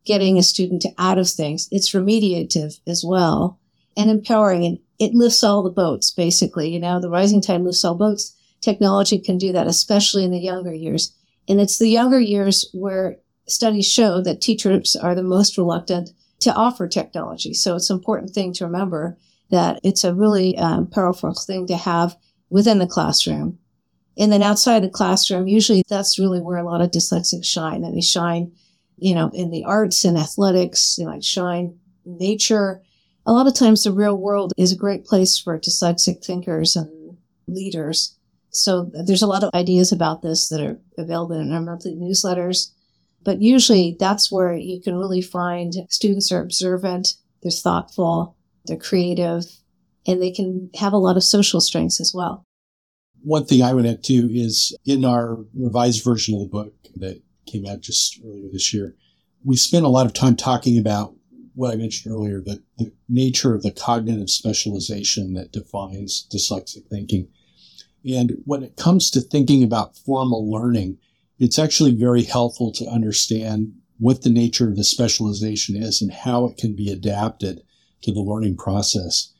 getting 0.06 0.38
a 0.38 0.44
student 0.44 0.86
out 0.98 1.18
of 1.18 1.30
things. 1.30 1.68
It's 1.72 1.92
remediative 1.92 2.80
as 2.88 3.04
well 3.06 3.60
and 3.98 4.10
empowering. 4.10 4.66
And 4.66 4.80
it 5.00 5.14
lifts 5.14 5.44
all 5.44 5.64
the 5.64 5.70
boats, 5.70 6.12
basically. 6.12 6.70
You 6.70 6.80
know, 6.80 7.00
the 7.00 7.10
rising 7.10 7.42
tide 7.42 7.62
lifts 7.62 7.84
all 7.84 7.96
boats. 7.96 8.36
Technology 8.62 9.20
can 9.20 9.38
do 9.38 9.52
that, 9.52 9.68
especially 9.68 10.24
in 10.24 10.32
the 10.32 10.40
younger 10.40 10.74
years. 10.74 11.14
And 11.48 11.60
it's 11.60 11.80
the 11.80 11.90
younger 11.90 12.20
years 12.20 12.70
where 12.74 13.18
studies 13.48 13.92
show 13.92 14.22
that 14.22 14.42
teachers 14.42 14.96
are 14.96 15.16
the 15.16 15.24
most 15.24 15.58
reluctant 15.58 16.12
to 16.40 16.54
offer 16.54 16.88
technology. 16.88 17.54
So 17.54 17.76
it's 17.76 17.90
an 17.90 17.98
important 17.98 18.32
thing 18.32 18.54
to 18.54 18.66
remember 18.66 19.18
that 19.50 19.80
it's 19.84 20.04
a 20.04 20.14
really 20.14 20.58
um, 20.58 20.88
powerful 20.88 21.34
thing 21.34 21.68
to 21.68 21.78
have 21.78 22.16
within 22.50 22.80
the 22.80 22.88
classroom. 22.88 23.60
And 24.18 24.32
then 24.32 24.44
outside 24.44 24.84
the 24.84 24.90
classroom, 24.90 25.48
usually 25.48 25.84
that's 25.88 26.20
really 26.20 26.42
where 26.42 26.58
a 26.58 26.64
lot 26.64 26.82
of 26.82 26.92
dyslexics 26.92 27.46
shine. 27.46 27.84
And 27.84 27.96
they 27.96 28.02
shine, 28.02 28.52
you 28.98 29.16
know, 29.16 29.32
in 29.34 29.50
the 29.50 29.64
arts 29.64 30.04
and 30.04 30.18
athletics, 30.18 30.96
they 30.96 31.06
might 31.06 31.24
shine 31.24 31.78
nature. 32.06 32.82
A 33.26 33.32
lot 33.32 33.48
of 33.48 33.54
times 33.54 33.84
the 33.84 33.92
real 33.92 34.18
world 34.18 34.54
is 34.58 34.72
a 34.72 34.78
great 34.78 35.06
place 35.06 35.38
for 35.40 35.58
dyslexic 35.58 36.24
thinkers 36.24 36.76
and 36.76 37.18
leaders. 37.48 38.16
So 38.52 38.92
there's 38.94 39.22
a 39.22 39.28
lot 39.28 39.44
of 39.44 39.52
ideas 39.54 39.92
about 39.92 40.22
this 40.22 40.50
that 40.50 40.62
are 40.62 40.80
available 40.98 41.40
in 41.40 41.52
our 41.52 41.62
monthly 41.62 41.96
newsletters. 41.96 42.72
But 43.24 43.42
usually 43.42 43.98
that's 44.00 44.32
where 44.32 44.56
you 44.56 44.82
can 44.82 44.96
really 44.96 45.22
find 45.22 45.74
students 45.90 46.32
are 46.32 46.42
observant, 46.42 47.16
they're 47.44 47.52
thoughtful, 47.52 48.36
they're 48.66 48.78
creative, 48.78 49.44
and 50.08 50.22
they 50.22 50.32
can 50.32 50.70
have 50.76 50.94
a 50.94 50.98
lot 50.98 51.18
of 51.18 51.24
social 51.24 51.62
strengths 51.62 52.00
as 52.00 52.14
well. 52.14 52.44
One 53.22 53.46
thing 53.46 53.62
I 53.62 53.74
would 53.74 53.86
add 53.86 54.04
too 54.04 54.30
is 54.32 54.76
in 54.86 55.04
our 55.04 55.38
revised 55.54 56.04
version 56.04 56.36
of 56.36 56.42
the 56.42 56.48
book 56.48 56.74
that 56.96 57.22
came 57.46 57.66
out 57.66 57.82
just 57.82 58.20
earlier 58.26 58.48
this 58.52 58.74
year, 58.74 58.96
we 59.44 59.56
spent 59.56 59.86
a 59.86 59.90
lot 59.90 60.06
of 60.06 60.14
time 60.14 60.36
talking 60.36 60.78
about 60.78 61.14
what 61.56 61.74
I 61.74 61.76
mentioned 61.76 62.14
earlier, 62.14 62.40
the, 62.40 62.62
the 62.78 62.94
nature 63.10 63.54
of 63.54 63.64
the 63.64 63.72
cognitive 63.72 64.30
specialization 64.30 65.34
that 65.34 65.52
defines 65.52 66.26
dyslexic 66.34 66.88
thinking. 66.88 67.28
And 68.10 68.38
when 68.46 68.64
it 68.64 68.78
comes 68.78 69.12
to 69.12 69.20
thinking 69.20 69.64
about 69.64 69.98
formal 69.98 70.50
learning, 70.50 71.00
it's 71.40 71.58
actually 71.58 71.96
very 71.96 72.24
helpful 72.24 72.72
to 72.74 72.86
understand 72.86 73.74
what 73.98 74.22
the 74.22 74.30
nature 74.30 74.70
of 74.70 74.76
the 74.76 74.84
specialization 74.84 75.76
is 75.76 76.02
and 76.02 76.12
how 76.12 76.46
it 76.46 76.58
can 76.58 76.76
be 76.76 76.92
adapted 76.92 77.62
to 78.02 78.14
the 78.14 78.22
learning 78.22 78.56
process. 78.56 79.34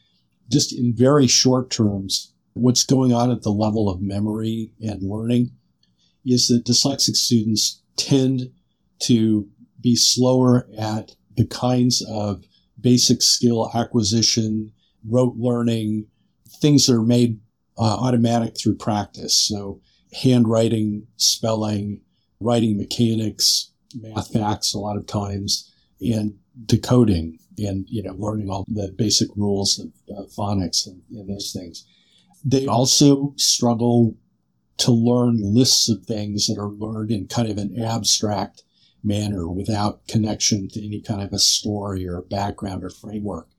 Just 0.50 0.74
in 0.74 0.94
very 0.96 1.28
short 1.28 1.70
terms, 1.70 2.34
what's 2.54 2.84
going 2.84 3.14
on 3.14 3.32
at 3.32 3.44
the 3.44 3.52
level 3.52 3.90
of 3.90 4.02
memory 4.02 4.72
and 4.82 5.04
learning 5.04 5.52
is 6.26 6.48
that 6.48 6.66
dyslexic 6.66 7.16
students 7.16 7.82
tend 7.96 8.52
to 9.00 9.48
be 9.82 9.96
slower 9.96 10.68
at 10.78 11.16
the 11.38 11.46
kinds 11.46 12.06
of 12.10 12.44
basic 12.80 13.22
skill 13.22 13.72
acquisition, 13.74 14.72
rote 15.08 15.36
learning, 15.38 16.06
things 16.62 16.86
that 16.88 16.96
are 16.96 17.04
made 17.04 17.40
uh, 17.78 17.98
automatic 18.02 18.58
through 18.58 18.76
practice. 18.76 19.36
So 19.36 19.80
handwriting, 20.14 21.08
spelling, 21.18 22.02
writing 22.40 22.78
mechanics, 22.78 23.72
math 23.96 24.34
facts 24.34 24.74
a 24.74 24.80
lot 24.80 24.98
of 24.98 25.06
times, 25.06 25.72
and 26.02 26.36
decoding 26.66 27.40
and, 27.58 27.86
you 27.90 28.02
know, 28.02 28.14
learning 28.18 28.50
all 28.50 28.66
the 28.68 28.94
basic 28.98 29.30
rules 29.36 29.80
of 29.80 30.18
uh, 30.18 30.24
phonics 30.38 30.88
and, 30.88 31.02
and 31.12 31.30
those 31.30 31.52
things. 31.52 31.86
They 32.44 32.68
also 32.68 33.34
struggle 33.38 34.16
to 34.78 34.92
learn 34.92 35.40
lists 35.42 35.90
of 35.90 36.06
things 36.06 36.48
that 36.48 36.58
are 36.58 36.70
learned 36.70 37.12
in 37.12 37.28
kind 37.28 37.50
of 37.50 37.58
an 37.58 37.82
abstract 37.82 38.64
manner 39.04 39.48
without 39.50 40.08
connection 40.08 40.70
to 40.70 40.86
any 40.86 41.02
kind 41.02 41.22
of 41.22 41.34
a 41.34 41.40
story 41.40 42.08
or 42.08 42.22
background 42.22 42.84
or 42.84 42.90
framework. 42.90 43.50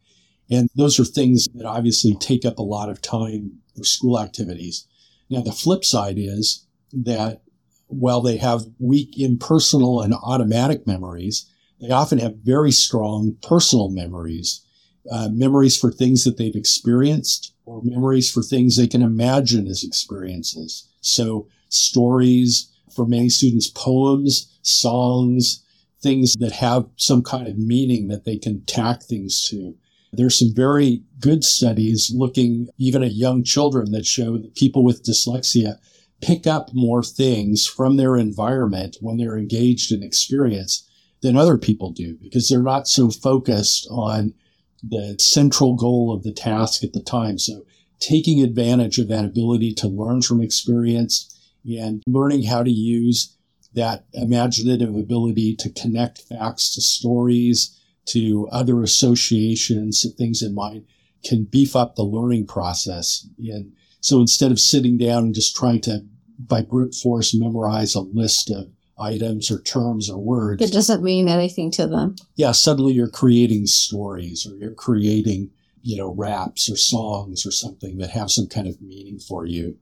And 0.50 0.68
those 0.74 0.98
are 0.98 1.04
things 1.04 1.46
that 1.54 1.66
obviously 1.66 2.14
take 2.16 2.44
up 2.44 2.58
a 2.58 2.62
lot 2.62 2.88
of 2.88 3.02
time 3.02 3.60
for 3.76 3.84
school 3.84 4.18
activities. 4.18 4.86
Now, 5.30 5.40
the 5.40 5.52
flip 5.52 5.84
side 5.84 6.16
is 6.18 6.66
that 6.92 7.42
while 7.86 8.20
they 8.20 8.36
have 8.36 8.66
weak 8.78 9.18
impersonal 9.18 10.00
and 10.00 10.12
automatic 10.14 10.86
memories, 10.86 11.46
they 11.80 11.90
often 11.90 12.18
have 12.18 12.36
very 12.36 12.72
strong 12.72 13.36
personal 13.42 13.88
memories, 13.88 14.64
uh, 15.10 15.28
memories 15.32 15.78
for 15.78 15.90
things 15.90 16.24
that 16.24 16.36
they've 16.36 16.54
experienced 16.54 17.54
or 17.64 17.80
memories 17.82 18.30
for 18.30 18.42
things 18.42 18.76
they 18.76 18.86
can 18.86 19.02
imagine 19.02 19.66
as 19.66 19.82
experiences. 19.82 20.88
So 21.00 21.48
stories 21.68 22.70
for 22.94 23.06
many 23.06 23.28
students, 23.28 23.70
poems, 23.70 24.58
songs, 24.62 25.64
things 26.02 26.34
that 26.34 26.52
have 26.52 26.86
some 26.96 27.22
kind 27.22 27.46
of 27.46 27.58
meaning 27.58 28.08
that 28.08 28.24
they 28.24 28.36
can 28.36 28.64
tack 28.64 29.02
things 29.02 29.42
to. 29.44 29.74
There's 30.12 30.38
some 30.38 30.52
very 30.54 31.02
good 31.20 31.44
studies 31.44 32.12
looking 32.14 32.68
even 32.78 33.02
at 33.02 33.14
young 33.14 33.44
children 33.44 33.92
that 33.92 34.06
show 34.06 34.36
that 34.38 34.54
people 34.54 34.84
with 34.84 35.04
dyslexia 35.04 35.78
pick 36.20 36.46
up 36.46 36.70
more 36.72 37.02
things 37.02 37.66
from 37.66 37.96
their 37.96 38.16
environment 38.16 38.96
when 39.00 39.16
they're 39.16 39.38
engaged 39.38 39.92
in 39.92 40.02
experience 40.02 40.86
than 41.22 41.36
other 41.36 41.58
people 41.58 41.90
do 41.90 42.16
because 42.20 42.48
they're 42.48 42.62
not 42.62 42.88
so 42.88 43.10
focused 43.10 43.86
on 43.90 44.34
the 44.82 45.16
central 45.18 45.74
goal 45.76 46.12
of 46.12 46.22
the 46.22 46.32
task 46.32 46.82
at 46.82 46.92
the 46.92 47.02
time. 47.02 47.38
So 47.38 47.64
taking 48.00 48.42
advantage 48.42 48.98
of 48.98 49.08
that 49.08 49.24
ability 49.24 49.74
to 49.74 49.88
learn 49.88 50.22
from 50.22 50.40
experience 50.40 51.38
and 51.64 52.02
learning 52.06 52.44
how 52.44 52.62
to 52.62 52.70
use 52.70 53.36
that 53.74 54.06
imaginative 54.14 54.94
ability 54.96 55.54
to 55.56 55.70
connect 55.70 56.22
facts 56.22 56.74
to 56.74 56.80
stories, 56.80 57.78
to 58.06 58.48
other 58.50 58.82
associations, 58.82 60.04
and 60.04 60.14
things 60.16 60.42
in 60.42 60.54
mind 60.54 60.84
can 61.24 61.44
beef 61.44 61.76
up 61.76 61.94
the 61.96 62.02
learning 62.02 62.46
process. 62.46 63.26
And 63.38 63.72
so 64.00 64.20
instead 64.20 64.50
of 64.50 64.58
sitting 64.60 64.96
down 64.96 65.24
and 65.24 65.34
just 65.34 65.54
trying 65.54 65.80
to, 65.82 66.00
by 66.38 66.62
brute 66.62 66.94
force, 66.94 67.34
memorize 67.34 67.94
a 67.94 68.00
list 68.00 68.50
of 68.50 68.70
items 68.98 69.50
or 69.50 69.60
terms 69.62 70.10
or 70.10 70.18
words, 70.18 70.62
It 70.62 70.72
doesn't 70.72 71.02
mean 71.02 71.28
anything 71.28 71.70
to 71.72 71.86
them. 71.86 72.16
yeah, 72.36 72.52
suddenly 72.52 72.92
you're 72.92 73.08
creating 73.10 73.66
stories 73.66 74.46
or 74.46 74.56
you're 74.56 74.74
creating, 74.74 75.50
you 75.82 75.96
know, 75.96 76.14
raps 76.14 76.70
or 76.70 76.76
songs 76.76 77.46
or 77.46 77.50
something 77.50 77.98
that 77.98 78.10
have 78.10 78.30
some 78.30 78.46
kind 78.46 78.66
of 78.66 78.80
meaning 78.82 79.18
for 79.18 79.46
you. 79.46 79.76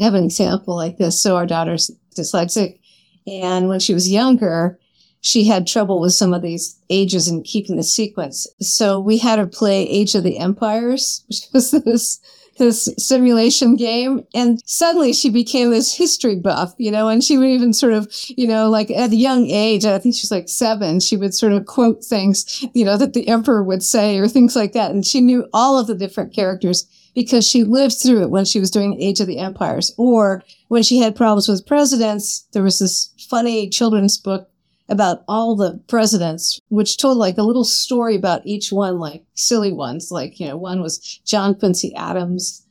I 0.00 0.04
have 0.04 0.14
an 0.14 0.24
example 0.24 0.76
like 0.76 0.98
this. 0.98 1.20
So 1.20 1.36
our 1.36 1.46
daughter's 1.46 1.90
dyslexic, 2.16 2.78
and 3.26 3.68
when 3.68 3.80
she 3.80 3.94
was 3.94 4.10
younger, 4.10 4.78
she 5.26 5.42
had 5.42 5.66
trouble 5.66 5.98
with 5.98 6.12
some 6.12 6.32
of 6.32 6.40
these 6.40 6.78
ages 6.88 7.26
and 7.26 7.44
keeping 7.44 7.74
the 7.74 7.82
sequence. 7.82 8.46
So 8.60 9.00
we 9.00 9.18
had 9.18 9.40
her 9.40 9.46
play 9.46 9.82
Age 9.88 10.14
of 10.14 10.22
the 10.22 10.38
Empires, 10.38 11.24
which 11.28 11.40
was 11.52 11.72
this 11.72 12.20
this 12.58 12.88
simulation 12.96 13.76
game. 13.76 14.24
And 14.32 14.62
suddenly 14.64 15.12
she 15.12 15.28
became 15.28 15.70
this 15.70 15.94
history 15.94 16.36
buff, 16.36 16.74
you 16.78 16.90
know, 16.90 17.08
and 17.08 17.22
she 17.22 17.36
would 17.36 17.48
even 17.48 17.74
sort 17.74 17.92
of, 17.92 18.08
you 18.28 18.46
know, 18.46 18.70
like 18.70 18.90
at 18.90 19.12
a 19.12 19.16
young 19.16 19.50
age, 19.50 19.84
I 19.84 19.98
think 19.98 20.14
she 20.14 20.22
was 20.22 20.30
like 20.30 20.48
seven, 20.48 21.00
she 21.00 21.18
would 21.18 21.34
sort 21.34 21.52
of 21.52 21.66
quote 21.66 22.02
things, 22.02 22.64
you 22.72 22.82
know, 22.82 22.96
that 22.96 23.12
the 23.12 23.28
emperor 23.28 23.62
would 23.62 23.82
say 23.82 24.16
or 24.16 24.26
things 24.26 24.56
like 24.56 24.72
that. 24.72 24.90
And 24.90 25.04
she 25.04 25.20
knew 25.20 25.46
all 25.52 25.78
of 25.78 25.86
the 25.86 25.94
different 25.94 26.32
characters 26.32 26.86
because 27.14 27.46
she 27.46 27.62
lived 27.62 27.96
through 28.00 28.22
it 28.22 28.30
when 28.30 28.46
she 28.46 28.60
was 28.60 28.70
doing 28.70 29.02
Age 29.02 29.20
of 29.20 29.26
the 29.26 29.38
Empires 29.38 29.92
or 29.98 30.42
when 30.68 30.82
she 30.82 31.00
had 31.00 31.14
problems 31.14 31.48
with 31.48 31.66
presidents. 31.66 32.46
There 32.52 32.62
was 32.62 32.78
this 32.78 33.12
funny 33.28 33.68
children's 33.68 34.16
book 34.16 34.48
about 34.88 35.24
all 35.26 35.56
the 35.56 35.80
presidents, 35.88 36.60
which 36.68 36.96
told 36.96 37.18
like 37.18 37.38
a 37.38 37.42
little 37.42 37.64
story 37.64 38.14
about 38.14 38.46
each 38.46 38.70
one, 38.70 38.98
like 38.98 39.24
silly 39.34 39.72
ones. 39.72 40.10
Like, 40.10 40.38
you 40.38 40.46
know, 40.46 40.56
one 40.56 40.80
was 40.80 40.98
John 41.24 41.54
Quincy 41.54 41.94
Adams 41.94 42.64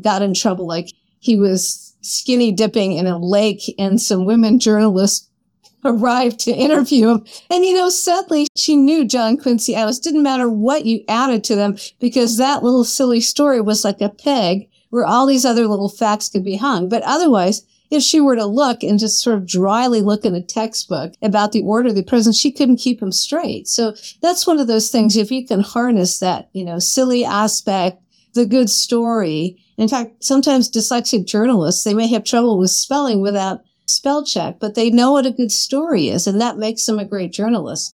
got 0.00 0.22
in 0.22 0.34
trouble. 0.34 0.66
Like 0.66 0.92
he 1.20 1.36
was 1.36 1.96
skinny 2.02 2.52
dipping 2.52 2.92
in 2.92 3.06
a 3.06 3.18
lake 3.18 3.74
and 3.78 4.00
some 4.00 4.24
women 4.24 4.58
journalists 4.58 5.28
arrived 5.84 6.40
to 6.40 6.52
interview 6.52 7.08
him. 7.08 7.24
And, 7.50 7.64
you 7.64 7.74
know, 7.74 7.88
suddenly 7.88 8.48
she 8.54 8.76
knew 8.76 9.04
John 9.04 9.36
Quincy 9.36 9.74
Adams. 9.74 9.98
Didn't 9.98 10.22
matter 10.22 10.48
what 10.48 10.84
you 10.84 11.04
added 11.08 11.42
to 11.44 11.56
them 11.56 11.76
because 12.00 12.36
that 12.36 12.62
little 12.62 12.84
silly 12.84 13.20
story 13.20 13.60
was 13.60 13.84
like 13.84 14.00
a 14.00 14.08
peg 14.08 14.68
where 14.90 15.06
all 15.06 15.26
these 15.26 15.46
other 15.46 15.66
little 15.66 15.88
facts 15.88 16.28
could 16.28 16.44
be 16.44 16.56
hung. 16.56 16.88
But 16.88 17.02
otherwise, 17.04 17.62
if 17.92 18.02
she 18.02 18.20
were 18.20 18.36
to 18.36 18.46
look 18.46 18.82
and 18.82 18.98
just 18.98 19.22
sort 19.22 19.36
of 19.36 19.46
dryly 19.46 20.00
look 20.00 20.24
in 20.24 20.34
a 20.34 20.42
textbook 20.42 21.12
about 21.20 21.52
the 21.52 21.62
order 21.62 21.90
of 21.90 21.94
the 21.94 22.02
president, 22.02 22.36
she 22.36 22.50
couldn't 22.50 22.78
keep 22.78 23.00
them 23.00 23.12
straight. 23.12 23.68
So 23.68 23.94
that's 24.22 24.46
one 24.46 24.58
of 24.58 24.66
those 24.66 24.90
things. 24.90 25.16
If 25.16 25.30
you 25.30 25.46
can 25.46 25.60
harness 25.60 26.18
that, 26.20 26.48
you 26.54 26.64
know, 26.64 26.78
silly 26.78 27.24
aspect, 27.24 28.02
the 28.34 28.46
good 28.46 28.70
story. 28.70 29.62
In 29.76 29.88
fact, 29.88 30.24
sometimes 30.24 30.70
dyslexic 30.70 31.26
journalists, 31.26 31.84
they 31.84 31.92
may 31.92 32.08
have 32.08 32.24
trouble 32.24 32.58
with 32.58 32.70
spelling 32.70 33.20
without 33.20 33.60
spell 33.86 34.24
check, 34.24 34.58
but 34.58 34.74
they 34.74 34.88
know 34.88 35.12
what 35.12 35.26
a 35.26 35.30
good 35.30 35.52
story 35.52 36.08
is. 36.08 36.26
And 36.26 36.40
that 36.40 36.56
makes 36.56 36.86
them 36.86 36.98
a 36.98 37.04
great 37.04 37.32
journalist. 37.32 37.92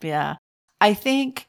Yeah. 0.00 0.34
I 0.80 0.94
think 0.94 1.46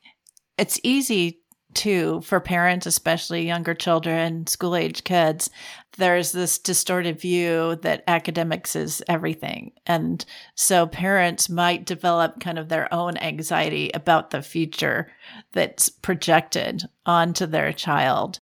it's 0.60 0.80
easy 0.84 1.40
too 1.74 2.22
for 2.22 2.40
parents, 2.40 2.86
especially 2.86 3.48
younger 3.48 3.74
children, 3.74 4.46
school 4.46 4.76
age 4.76 5.04
kids. 5.04 5.50
There's 5.97 6.32
this 6.32 6.58
distorted 6.58 7.19
view 7.19 7.77
that 7.82 8.03
academics 8.08 8.75
is 8.75 9.03
everything. 9.08 9.73
And 9.86 10.23
so 10.56 10.88
parents 10.88 11.49
might 11.49 11.86
develop 11.86 12.39
kind 12.39 12.58
of 12.58 12.69
their 12.69 12.91
own 12.93 13.17
anxiety 13.17 13.91
about 13.93 14.32
the 14.32 14.41
future 14.41 15.12
that's 15.51 15.89
projected 15.89 16.84
onto 17.06 17.45
their 17.45 17.71
child. 17.73 18.39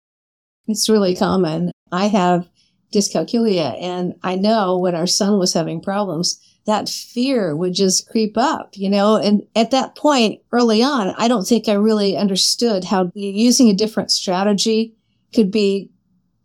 It's 0.67 0.89
really 0.89 1.17
common. 1.17 1.73
I 1.91 2.09
have 2.09 2.49
dyscalculia 2.93 3.81
and 3.83 4.15
I 4.23 4.37
know 4.37 4.79
when 4.79 4.95
our 4.95 5.07
son 5.07 5.39
was 5.39 5.53
having 5.53 5.81
problems, 5.81 6.41
that 6.67 6.89
fear 6.89 7.57
would 7.57 7.73
just 7.73 8.11
creep 8.11 8.37
up, 8.37 8.77
you 8.77 8.91
know, 8.91 9.17
and 9.17 9.43
at 9.57 9.71
that 9.71 9.95
point 9.95 10.43
early 10.53 10.83
on, 10.83 11.15
I 11.17 11.27
don't 11.27 11.47
think 11.47 11.67
I 11.67 11.73
really 11.73 12.15
understood 12.15 12.85
how 12.85 13.11
using 13.15 13.71
a 13.71 13.75
different 13.75 14.11
strategy 14.11 14.95
could 15.35 15.51
be 15.51 15.91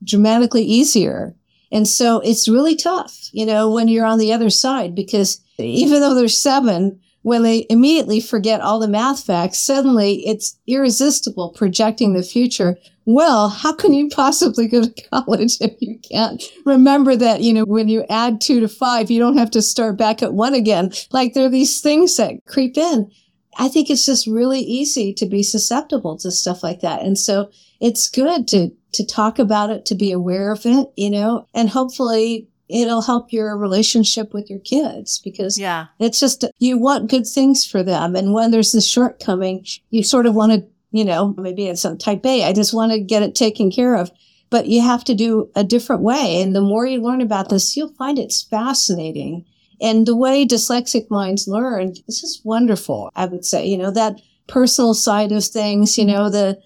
dramatically 0.03 0.63
easier. 0.63 1.35
And 1.71 1.87
so 1.87 2.19
it's 2.19 2.47
really 2.47 2.75
tough, 2.75 3.29
you 3.31 3.45
know, 3.45 3.71
when 3.71 3.87
you're 3.87 4.05
on 4.05 4.19
the 4.19 4.31
other 4.31 4.49
side, 4.49 4.93
because 4.93 5.41
even 5.57 6.01
though 6.01 6.13
there's 6.13 6.37
seven, 6.37 6.99
when 7.23 7.41
they 7.41 7.65
immediately 7.69 8.19
forget 8.19 8.61
all 8.61 8.79
the 8.79 8.87
math 8.87 9.23
facts, 9.23 9.57
suddenly 9.57 10.25
it's 10.27 10.59
irresistible 10.67 11.49
projecting 11.55 12.13
the 12.13 12.21
future. 12.21 12.77
Well, 13.05 13.49
how 13.49 13.73
can 13.73 13.93
you 13.93 14.09
possibly 14.09 14.67
go 14.67 14.83
to 14.83 15.09
college 15.09 15.57
if 15.61 15.73
you 15.79 15.99
can't 15.99 16.43
remember 16.65 17.15
that, 17.15 17.41
you 17.41 17.53
know, 17.53 17.65
when 17.65 17.87
you 17.87 18.05
add 18.09 18.39
two 18.39 18.59
to 18.59 18.67
five, 18.67 19.09
you 19.09 19.19
don't 19.19 19.37
have 19.37 19.51
to 19.51 19.61
start 19.61 19.97
back 19.97 20.21
at 20.21 20.33
one 20.33 20.53
again. 20.53 20.91
Like 21.11 21.33
there 21.33 21.45
are 21.45 21.49
these 21.49 21.81
things 21.81 22.15
that 22.17 22.45
creep 22.45 22.77
in. 22.77 23.09
I 23.57 23.67
think 23.69 23.89
it's 23.89 24.05
just 24.05 24.27
really 24.27 24.59
easy 24.59 25.13
to 25.13 25.25
be 25.25 25.43
susceptible 25.43 26.17
to 26.19 26.31
stuff 26.31 26.63
like 26.63 26.81
that. 26.81 27.01
And 27.03 27.17
so 27.17 27.51
it's 27.79 28.09
good 28.09 28.47
to, 28.49 28.71
to 28.93 29.05
talk 29.05 29.39
about 29.39 29.69
it, 29.69 29.85
to 29.87 29.95
be 29.95 30.11
aware 30.11 30.51
of 30.51 30.65
it, 30.65 30.87
you 30.95 31.09
know, 31.09 31.47
and 31.53 31.69
hopefully 31.69 32.47
it'll 32.69 33.01
help 33.01 33.31
your 33.33 33.57
relationship 33.57 34.33
with 34.33 34.49
your 34.49 34.59
kids 34.59 35.19
because 35.19 35.59
Yeah. 35.59 35.87
it's 35.99 36.19
just 36.19 36.45
you 36.59 36.77
want 36.77 37.09
good 37.09 37.27
things 37.27 37.65
for 37.65 37.83
them. 37.83 38.15
And 38.15 38.33
when 38.33 38.51
there's 38.51 38.71
this 38.71 38.87
shortcoming, 38.87 39.65
you 39.89 40.01
sort 40.03 40.25
of 40.25 40.33
want 40.33 40.53
to, 40.53 40.65
you 40.91 41.03
know, 41.05 41.35
maybe 41.37 41.67
it's 41.67 41.85
a 41.85 41.95
type 41.95 42.25
A. 42.25 42.43
I 42.45 42.53
just 42.53 42.73
want 42.73 42.91
to 42.91 42.99
get 42.99 43.21
it 43.23 43.35
taken 43.35 43.69
care 43.69 43.95
of. 43.95 44.11
But 44.49 44.67
you 44.67 44.81
have 44.81 45.03
to 45.05 45.15
do 45.15 45.49
a 45.55 45.63
different 45.63 46.03
way. 46.03 46.41
And 46.41 46.55
the 46.55 46.61
more 46.61 46.85
you 46.85 47.01
learn 47.01 47.21
about 47.21 47.49
this, 47.49 47.75
you'll 47.75 47.93
find 47.95 48.17
it's 48.19 48.43
fascinating. 48.43 49.45
And 49.81 50.05
the 50.05 50.15
way 50.15 50.45
dyslexic 50.45 51.09
minds 51.09 51.47
learn 51.47 51.93
is 52.07 52.21
just 52.21 52.45
wonderful. 52.45 53.09
I 53.15 53.25
would 53.25 53.45
say, 53.45 53.65
you 53.65 53.77
know, 53.77 53.91
that 53.91 54.21
personal 54.47 54.93
side 54.93 55.31
of 55.31 55.43
things, 55.43 55.97
you 55.97 56.05
know, 56.05 56.29
the 56.29 56.59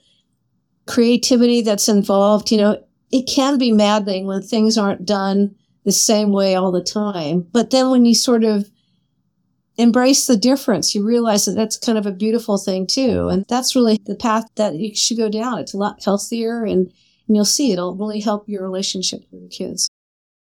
creativity 0.87 1.61
that's 1.61 1.87
involved, 1.87 2.51
you 2.51 2.57
know, 2.57 2.83
it 3.11 3.23
can 3.23 3.57
be 3.57 3.71
maddening 3.71 4.25
when 4.25 4.41
things 4.41 4.77
aren't 4.77 5.05
done 5.05 5.55
the 5.85 5.91
same 5.91 6.31
way 6.31 6.55
all 6.55 6.71
the 6.71 6.83
time. 6.83 7.47
But 7.51 7.69
then 7.69 7.89
when 7.89 8.05
you 8.05 8.15
sort 8.15 8.43
of 8.43 8.69
embrace 9.77 10.25
the 10.25 10.35
difference, 10.35 10.93
you 10.93 11.05
realize 11.05 11.45
that 11.45 11.53
that's 11.53 11.77
kind 11.77 11.97
of 11.97 12.05
a 12.05 12.11
beautiful 12.11 12.57
thing 12.57 12.87
too. 12.87 13.29
And 13.29 13.45
that's 13.47 13.75
really 13.75 13.99
the 14.05 14.15
path 14.15 14.45
that 14.55 14.75
you 14.75 14.95
should 14.95 15.17
go 15.17 15.29
down. 15.29 15.59
It's 15.59 15.73
a 15.73 15.77
lot 15.77 16.03
healthier 16.03 16.63
and, 16.63 16.91
and 17.27 17.35
you'll 17.35 17.45
see 17.45 17.71
it'll 17.71 17.95
really 17.95 18.19
help 18.19 18.49
your 18.49 18.63
relationship 18.63 19.21
with 19.31 19.43
the 19.43 19.49
kids. 19.49 19.89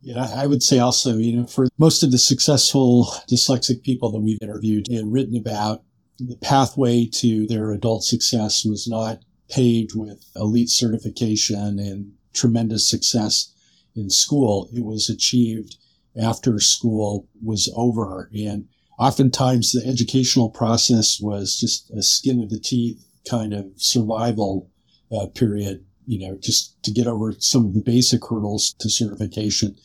Yeah, 0.02 0.30
I 0.34 0.48
would 0.48 0.64
say 0.64 0.80
also, 0.80 1.18
you 1.18 1.38
know, 1.38 1.46
for 1.46 1.68
most 1.78 2.04
of 2.04 2.12
the 2.12 2.18
successful 2.18 3.14
dyslexic 3.30 3.84
people 3.84 4.12
that 4.12 4.22
we've 4.22 4.42
interviewed 4.42 4.90
and 4.90 5.12
written 5.12 5.36
about, 5.36 5.84
the 6.18 6.38
pathway 6.38 7.06
to 7.06 7.48
their 7.48 7.72
adult 7.72 8.04
success 8.04 8.66
was 8.66 8.88
not 8.88 9.20
paved 9.50 9.92
with 9.96 10.24
elite 10.36 10.70
certification 10.70 11.80
and 11.80 12.14
tremendous 12.34 12.88
success 12.88 13.54
in 13.96 14.10
school. 14.10 14.70
It 14.74 14.84
was 14.84 15.10
achieved 15.10 15.78
after 16.20 16.60
school 16.60 17.28
was 17.44 17.72
over. 17.76 18.30
And 18.36 18.68
oftentimes 18.98 19.72
the 19.72 19.86
educational 19.88 20.50
process 20.50 21.20
was 21.20 21.60
just 21.60 21.90
a 21.92 22.02
skin 22.02 22.42
of 22.42 22.50
the 22.50 22.60
teeth 22.60 23.04
kind 23.30 23.54
of 23.54 23.66
survival 23.76 24.70
uh, 25.12 25.28
period, 25.28 25.86
you 26.06 26.20
know, 26.20 26.38
just 26.40 26.82
to 26.84 26.92
get 26.92 27.08
over 27.08 27.34
some 27.40 27.66
of 27.66 27.74
the 27.74 27.82
basic 27.82 28.26
hurdles 28.26 28.74
to 28.80 28.90
certification. 28.90 29.76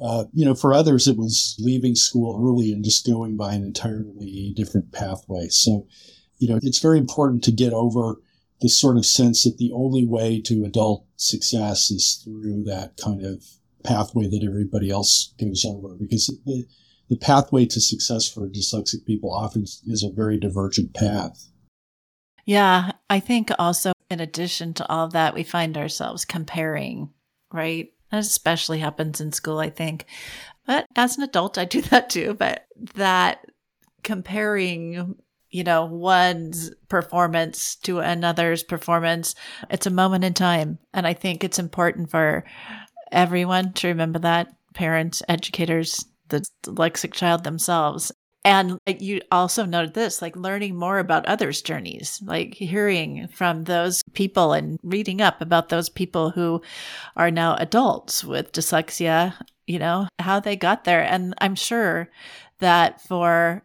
Uh, 0.00 0.24
you 0.32 0.44
know, 0.44 0.54
for 0.54 0.72
others, 0.72 1.08
it 1.08 1.16
was 1.16 1.56
leaving 1.58 1.96
school 1.96 2.40
early 2.40 2.72
and 2.72 2.84
just 2.84 3.06
going 3.06 3.36
by 3.36 3.54
an 3.54 3.64
entirely 3.64 4.52
different 4.54 4.92
pathway. 4.92 5.48
So, 5.48 5.86
you 6.38 6.48
know, 6.48 6.60
it's 6.62 6.78
very 6.78 6.98
important 6.98 7.42
to 7.44 7.52
get 7.52 7.72
over 7.72 8.20
this 8.60 8.78
sort 8.78 8.96
of 8.96 9.06
sense 9.06 9.44
that 9.44 9.58
the 9.58 9.72
only 9.72 10.06
way 10.06 10.40
to 10.42 10.64
adult 10.64 11.06
success 11.16 11.90
is 11.90 12.20
through 12.24 12.64
that 12.64 12.96
kind 13.02 13.24
of 13.24 13.44
pathway 13.84 14.26
that 14.26 14.44
everybody 14.44 14.90
else 14.90 15.32
goes 15.40 15.64
over 15.64 15.94
because 15.94 16.26
the, 16.44 16.66
the 17.08 17.16
pathway 17.16 17.64
to 17.66 17.80
success 17.80 18.28
for 18.28 18.48
dyslexic 18.48 19.06
people 19.06 19.32
often 19.32 19.62
is 19.62 20.02
a 20.02 20.14
very 20.14 20.38
divergent 20.38 20.94
path. 20.94 21.48
Yeah, 22.44 22.92
I 23.10 23.20
think 23.20 23.50
also 23.58 23.92
in 24.10 24.20
addition 24.20 24.74
to 24.74 24.88
all 24.88 25.08
that, 25.08 25.34
we 25.34 25.42
find 25.42 25.76
ourselves 25.76 26.24
comparing, 26.24 27.10
right? 27.52 27.88
That 28.10 28.20
especially 28.20 28.78
happens 28.78 29.20
in 29.20 29.32
school, 29.32 29.58
I 29.58 29.70
think. 29.70 30.06
But 30.66 30.86
as 30.96 31.16
an 31.16 31.24
adult, 31.24 31.58
I 31.58 31.64
do 31.64 31.82
that 31.90 32.10
too. 32.10 32.34
But 32.34 32.66
that 32.94 33.44
comparing, 34.02 35.16
you 35.50 35.64
know, 35.64 35.84
one's 35.84 36.70
performance 36.88 37.76
to 37.76 38.00
another's 38.00 38.62
performance, 38.62 39.34
it's 39.70 39.86
a 39.86 39.90
moment 39.90 40.24
in 40.24 40.34
time. 40.34 40.78
And 40.92 41.06
I 41.06 41.14
think 41.14 41.42
it's 41.42 41.58
important 41.58 42.10
for 42.10 42.44
everyone 43.10 43.72
to 43.74 43.88
remember 43.88 44.18
that 44.20 44.54
parents, 44.74 45.22
educators, 45.28 46.04
the 46.28 46.44
dyslexic 46.64 47.12
child 47.12 47.44
themselves. 47.44 48.12
And 48.44 48.78
you 48.86 49.20
also 49.32 49.66
noted 49.66 49.94
this, 49.94 50.22
like 50.22 50.36
learning 50.36 50.76
more 50.76 50.98
about 50.98 51.26
others' 51.26 51.60
journeys, 51.60 52.20
like 52.24 52.54
hearing 52.54 53.28
from 53.28 53.64
those 53.64 54.02
people 54.12 54.52
and 54.52 54.78
reading 54.82 55.20
up 55.20 55.40
about 55.40 55.68
those 55.68 55.88
people 55.88 56.30
who 56.30 56.62
are 57.16 57.30
now 57.30 57.56
adults 57.56 58.24
with 58.24 58.52
dyslexia, 58.52 59.34
you 59.66 59.78
know, 59.78 60.08
how 60.18 60.40
they 60.40 60.56
got 60.56 60.84
there. 60.84 61.02
And 61.02 61.34
I'm 61.38 61.56
sure 61.56 62.08
that 62.60 63.00
for 63.02 63.64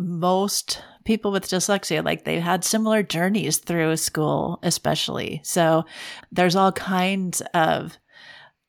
most 0.00 0.82
people 1.04 1.30
with 1.30 1.46
dyslexia, 1.46 2.02
like 2.02 2.24
they 2.24 2.40
had 2.40 2.64
similar 2.64 3.02
journeys 3.02 3.58
through 3.58 3.96
school, 3.96 4.58
especially. 4.62 5.40
So 5.44 5.84
there's 6.32 6.56
all 6.56 6.72
kinds 6.72 7.42
of 7.52 7.98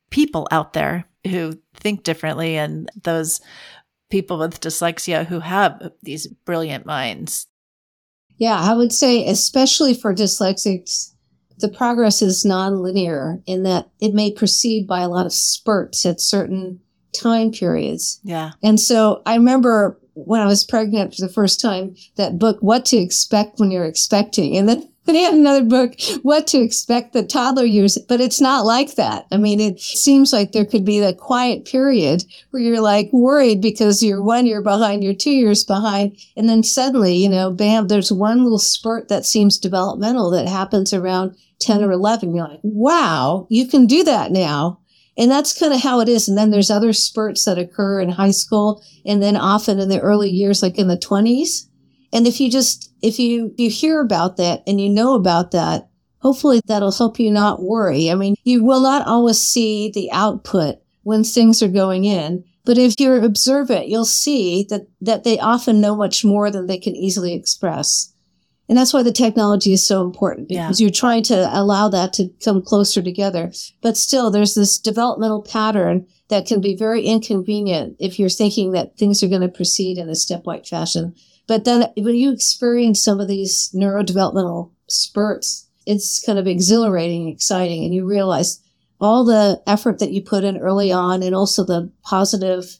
people 0.09 0.47
out 0.51 0.73
there 0.73 1.05
who 1.25 1.53
think 1.73 2.03
differently 2.03 2.57
and 2.57 2.89
those 3.01 3.39
people 4.09 4.37
with 4.37 4.59
dyslexia 4.59 5.25
who 5.25 5.39
have 5.39 5.91
these 6.03 6.27
brilliant 6.27 6.85
minds. 6.85 7.47
Yeah, 8.37 8.59
I 8.59 8.73
would 8.73 8.91
say, 8.91 9.25
especially 9.27 9.93
for 9.93 10.13
dyslexics, 10.13 11.13
the 11.59 11.69
progress 11.69 12.21
is 12.21 12.43
nonlinear 12.43 13.41
in 13.45 13.63
that 13.63 13.89
it 14.01 14.13
may 14.13 14.33
proceed 14.33 14.85
by 14.85 14.99
a 14.99 15.07
lot 15.07 15.25
of 15.25 15.31
spurts 15.31 16.05
at 16.05 16.19
certain 16.19 16.81
time 17.17 17.51
periods. 17.51 18.19
Yeah. 18.23 18.51
And 18.61 18.79
so 18.79 19.21
I 19.25 19.35
remember 19.35 20.00
when 20.13 20.41
I 20.41 20.45
was 20.45 20.63
pregnant 20.63 21.15
for 21.15 21.21
the 21.21 21.33
first 21.33 21.61
time, 21.61 21.95
that 22.15 22.39
book, 22.39 22.57
What 22.61 22.85
to 22.85 22.97
Expect 22.97 23.59
When 23.59 23.71
You're 23.71 23.85
Expecting. 23.85 24.57
And 24.57 24.67
then 24.67 24.87
and 25.07 25.17
he 25.17 25.23
had 25.23 25.33
another 25.33 25.63
book, 25.63 25.95
What 26.21 26.45
to 26.47 26.59
Expect 26.59 27.13
the 27.13 27.23
Toddler 27.23 27.65
Years, 27.65 27.97
but 28.07 28.21
it's 28.21 28.39
not 28.39 28.65
like 28.65 28.95
that. 28.95 29.25
I 29.31 29.37
mean, 29.37 29.59
it 29.59 29.79
seems 29.79 30.31
like 30.31 30.51
there 30.51 30.65
could 30.65 30.85
be 30.85 30.99
a 30.99 31.13
quiet 31.13 31.65
period 31.65 32.23
where 32.51 32.61
you're 32.61 32.81
like 32.81 33.11
worried 33.11 33.61
because 33.61 34.03
you're 34.03 34.21
one 34.21 34.45
year 34.45 34.61
behind, 34.61 35.03
you're 35.03 35.15
two 35.15 35.31
years 35.31 35.63
behind. 35.63 36.17
And 36.37 36.47
then 36.47 36.61
suddenly, 36.61 37.15
you 37.15 37.29
know, 37.29 37.51
bam, 37.51 37.87
there's 37.87 38.11
one 38.11 38.43
little 38.43 38.59
spurt 38.59 39.07
that 39.09 39.25
seems 39.25 39.57
developmental 39.57 40.29
that 40.31 40.47
happens 40.47 40.93
around 40.93 41.35
10 41.59 41.83
or 41.83 41.91
11. 41.91 42.35
You're 42.35 42.47
like, 42.47 42.59
wow, 42.61 43.47
you 43.49 43.67
can 43.67 43.87
do 43.87 44.03
that 44.03 44.31
now. 44.31 44.80
And 45.21 45.31
that's 45.31 45.57
kind 45.57 45.73
of 45.73 45.81
how 45.81 46.01
it 46.01 46.09
is. 46.09 46.27
And 46.27 46.37
then 46.37 46.51
there's 46.51 46.71
other 46.71 46.91
spurts 46.91 47.45
that 47.45 47.57
occur 47.57 48.01
in 48.01 48.09
high 48.09 48.31
school 48.31 48.83
and 49.05 49.23
then 49.23 49.37
often 49.37 49.79
in 49.79 49.87
the 49.87 50.01
early 50.01 50.29
years, 50.29 50.61
like 50.61 50.77
in 50.77 50.89
the 50.89 50.97
20s 50.97 51.67
and 52.13 52.27
if 52.27 52.39
you 52.39 52.49
just, 52.49 52.91
if 53.01 53.19
you, 53.19 53.53
you 53.57 53.69
hear 53.69 54.01
about 54.01 54.37
that 54.37 54.63
and 54.67 54.81
you 54.81 54.89
know 54.89 55.15
about 55.15 55.51
that, 55.51 55.89
hopefully 56.19 56.61
that'll 56.65 56.91
help 56.91 57.19
you 57.19 57.31
not 57.31 57.63
worry. 57.63 58.11
I 58.11 58.15
mean, 58.15 58.35
you 58.43 58.63
will 58.63 58.81
not 58.81 59.07
always 59.07 59.39
see 59.39 59.91
the 59.91 60.11
output 60.11 60.77
when 61.03 61.23
things 61.23 61.63
are 61.63 61.67
going 61.67 62.05
in, 62.05 62.43
but 62.65 62.77
if 62.77 62.99
you 62.99 63.13
observe 63.13 63.71
it, 63.71 63.87
you'll 63.87 64.05
see 64.05 64.65
that, 64.69 64.87
that 64.99 65.23
they 65.23 65.39
often 65.39 65.81
know 65.81 65.95
much 65.95 66.23
more 66.23 66.51
than 66.51 66.67
they 66.67 66.77
can 66.77 66.95
easily 66.95 67.33
express. 67.33 68.10
And 68.71 68.77
that's 68.77 68.93
why 68.93 69.03
the 69.03 69.11
technology 69.11 69.73
is 69.73 69.85
so 69.85 70.01
important 70.01 70.47
because 70.47 70.79
yeah. 70.79 70.85
you're 70.85 70.93
trying 70.93 71.23
to 71.23 71.49
allow 71.51 71.89
that 71.89 72.13
to 72.13 72.29
come 72.41 72.61
closer 72.61 73.01
together. 73.01 73.51
But 73.81 73.97
still, 73.97 74.31
there's 74.31 74.55
this 74.55 74.79
developmental 74.79 75.41
pattern 75.41 76.07
that 76.29 76.45
can 76.45 76.61
be 76.61 76.73
very 76.73 77.03
inconvenient 77.03 77.97
if 77.99 78.17
you're 78.17 78.29
thinking 78.29 78.71
that 78.71 78.97
things 78.97 79.21
are 79.21 79.27
going 79.27 79.41
to 79.41 79.49
proceed 79.49 79.97
in 79.97 80.07
a 80.07 80.13
stepwise 80.13 80.69
fashion. 80.69 81.13
But 81.47 81.65
then 81.65 81.91
when 81.97 82.15
you 82.15 82.31
experience 82.31 83.03
some 83.03 83.19
of 83.19 83.27
these 83.27 83.69
neurodevelopmental 83.75 84.71
spurts, 84.87 85.67
it's 85.85 86.25
kind 86.25 86.39
of 86.39 86.47
exhilarating, 86.47 87.27
exciting, 87.27 87.83
and 87.83 87.93
you 87.93 88.07
realize 88.07 88.61
all 89.01 89.25
the 89.25 89.61
effort 89.67 89.99
that 89.99 90.11
you 90.11 90.21
put 90.21 90.45
in 90.45 90.57
early 90.57 90.93
on 90.93 91.23
and 91.23 91.35
also 91.35 91.65
the 91.65 91.91
positive, 92.03 92.79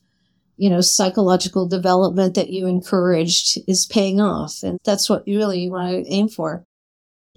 you 0.62 0.70
know, 0.70 0.80
psychological 0.80 1.68
development 1.68 2.36
that 2.36 2.52
you 2.52 2.68
encouraged 2.68 3.58
is 3.68 3.88
paying 3.88 4.22
off. 4.22 4.62
And 4.62 4.78
that's 4.84 5.10
what 5.10 5.28
you 5.28 5.40
really 5.40 5.68
want 5.72 5.90
to 5.90 6.14
aim 6.14 6.28
for. 6.30 6.64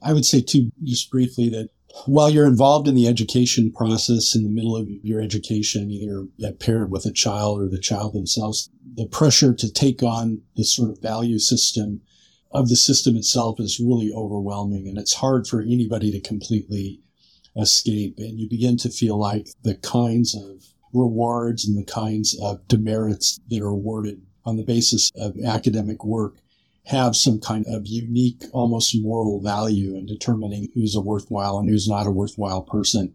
I 0.03 0.13
would 0.13 0.27
say 0.27 0.43
too, 0.43 0.71
just 0.83 1.11
briefly 1.11 1.49
that 1.49 1.71
while 2.05 2.29
you're 2.29 2.47
involved 2.47 2.87
in 2.87 2.95
the 2.95 3.09
education 3.09 3.73
process 3.73 4.35
in 4.35 4.43
the 4.43 4.51
middle 4.51 4.77
of 4.77 4.91
your 5.03 5.23
education, 5.23 5.91
either 5.91 6.27
a 6.47 6.53
parent 6.53 6.91
with 6.91 7.07
a 7.07 7.13
child 7.13 7.63
or 7.63 7.67
the 7.67 7.79
child 7.79 8.13
themselves, 8.13 8.69
the 8.95 9.07
pressure 9.07 9.55
to 9.55 9.73
take 9.73 10.03
on 10.03 10.43
this 10.59 10.75
sort 10.75 10.91
of 10.91 11.01
value 11.01 11.39
system 11.39 12.03
of 12.53 12.69
the 12.69 12.77
system 12.77 13.17
itself 13.17 13.59
is 13.59 13.81
really 13.81 14.13
overwhelming 14.13 14.87
and 14.87 14.99
it's 14.99 15.15
hard 15.15 15.47
for 15.47 15.63
anybody 15.63 16.13
to 16.13 16.21
completely 16.21 17.01
escape. 17.57 18.17
And 18.19 18.39
you 18.39 18.51
begin 18.51 18.77
to 18.79 18.91
feel 18.91 19.19
like 19.19 19.49
the 19.63 19.77
kinds 19.77 20.35
of 20.35 20.74
rewards 20.95 21.67
and 21.67 21.77
the 21.77 21.85
kinds 21.85 22.39
of 22.41 22.67
demerits 22.69 23.41
that 23.51 23.61
are 23.61 23.69
awarded 23.69 24.23
on 24.45 24.57
the 24.57 24.63
basis 24.63 25.11
of 25.17 25.37
academic 25.45 26.05
work 26.05 26.37
have 26.87 27.17
some 27.17 27.41
kind 27.41 27.65
of 27.67 27.87
unique, 27.87 28.43
almost 28.53 28.95
moral 29.01 29.41
value 29.41 29.97
in 29.97 30.07
determining 30.07 30.69
who's 30.75 30.95
a 30.95 31.01
worthwhile 31.01 31.59
and 31.59 31.69
who's 31.69 31.89
not 31.89 32.07
a 32.07 32.11
worthwhile 32.11 32.63
person. 32.63 33.15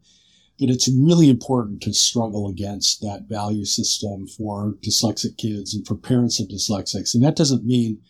But 0.60 0.70
it's 0.70 0.90
really 0.90 1.30
important 1.30 1.82
to 1.84 1.94
struggle 1.94 2.48
against 2.50 3.02
that 3.02 3.28
value 3.30 3.66
system 3.66 4.28
for 4.28 4.76
dyslexic 4.84 5.38
kids 5.38 5.74
and 5.74 5.88
for 5.88 5.96
parents 5.96 6.40
of 6.40 6.48
dyslexics. 6.48 7.14
And 7.14 7.24
that 7.24 7.36
doesn't 7.36 7.66
mean 7.66 8.02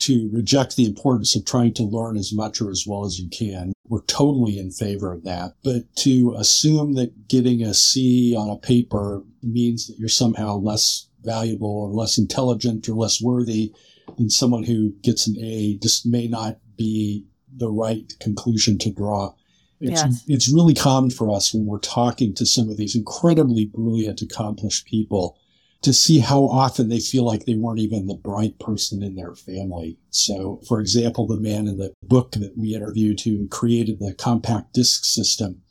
to 0.00 0.28
reject 0.32 0.76
the 0.76 0.84
importance 0.84 1.36
of 1.36 1.46
trying 1.46 1.72
to 1.74 1.84
learn 1.84 2.16
as 2.16 2.32
much 2.32 2.60
or 2.60 2.70
as 2.70 2.84
well 2.86 3.04
as 3.04 3.18
you 3.18 3.28
can. 3.30 3.73
We're 3.86 4.02
totally 4.02 4.58
in 4.58 4.70
favor 4.70 5.12
of 5.12 5.24
that. 5.24 5.54
But 5.62 5.94
to 5.96 6.34
assume 6.38 6.94
that 6.94 7.28
getting 7.28 7.62
a 7.62 7.74
C 7.74 8.34
on 8.36 8.48
a 8.48 8.56
paper 8.56 9.22
means 9.42 9.86
that 9.86 9.98
you're 9.98 10.08
somehow 10.08 10.56
less 10.56 11.08
valuable 11.22 11.68
or 11.68 11.88
less 11.88 12.18
intelligent 12.18 12.88
or 12.88 12.94
less 12.94 13.20
worthy 13.20 13.72
than 14.16 14.30
someone 14.30 14.64
who 14.64 14.92
gets 15.02 15.26
an 15.26 15.36
A 15.38 15.78
just 15.82 16.06
may 16.06 16.28
not 16.28 16.58
be 16.76 17.26
the 17.56 17.70
right 17.70 18.12
conclusion 18.20 18.78
to 18.78 18.90
draw. 18.90 19.34
It's, 19.80 20.02
yes. 20.02 20.24
it's 20.28 20.52
really 20.52 20.74
common 20.74 21.10
for 21.10 21.34
us 21.34 21.52
when 21.52 21.66
we're 21.66 21.78
talking 21.78 22.34
to 22.34 22.46
some 22.46 22.70
of 22.70 22.76
these 22.76 22.96
incredibly 22.96 23.66
brilliant, 23.66 24.22
accomplished 24.22 24.86
people 24.86 25.38
to 25.84 25.92
see 25.92 26.18
how 26.18 26.44
often 26.44 26.88
they 26.88 26.98
feel 26.98 27.24
like 27.24 27.44
they 27.44 27.54
weren't 27.54 27.78
even 27.78 28.06
the 28.06 28.14
bright 28.14 28.58
person 28.58 29.02
in 29.02 29.14
their 29.14 29.34
family. 29.34 29.98
So, 30.10 30.60
for 30.66 30.80
example, 30.80 31.26
the 31.26 31.40
man 31.40 31.68
in 31.68 31.76
the 31.76 31.92
book 32.02 32.32
that 32.32 32.56
we 32.56 32.74
interviewed 32.74 33.20
who 33.20 33.46
created 33.48 33.98
the 33.98 34.14
compact 34.14 34.72
disc 34.72 35.04
system, 35.04 35.62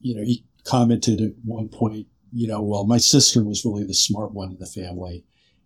you 0.00 0.14
know, 0.16 0.22
he 0.22 0.44
commented 0.64 1.20
at 1.20 1.32
one 1.44 1.68
point, 1.68 2.06
you 2.32 2.48
know, 2.48 2.62
well, 2.62 2.86
my 2.86 2.98
sister 2.98 3.44
was 3.44 3.64
really 3.64 3.84
the 3.84 3.94
smart 3.94 4.32
one 4.32 4.52
in 4.52 4.58
the 4.58 4.66
family. 4.66 5.24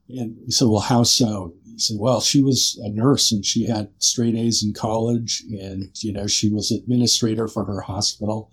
And 0.09 0.37
we 0.45 0.51
said, 0.51 0.69
well, 0.69 0.81
how 0.81 1.03
so? 1.03 1.55
He 1.65 1.79
said, 1.79 1.97
well, 1.99 2.21
she 2.21 2.43
was 2.43 2.81
a 2.83 2.89
nurse 2.89 3.33
and 3.33 3.45
she 3.45 3.67
had 3.67 3.91
straight 3.99 4.35
A's 4.35 4.65
in 4.65 4.73
college 4.73 5.43
and, 5.61 5.91
you 6.01 6.13
know, 6.13 6.27
she 6.27 6.49
was 6.49 6.71
administrator 6.71 7.49
for 7.49 7.65
her 7.65 7.81
hospital. 7.81 8.51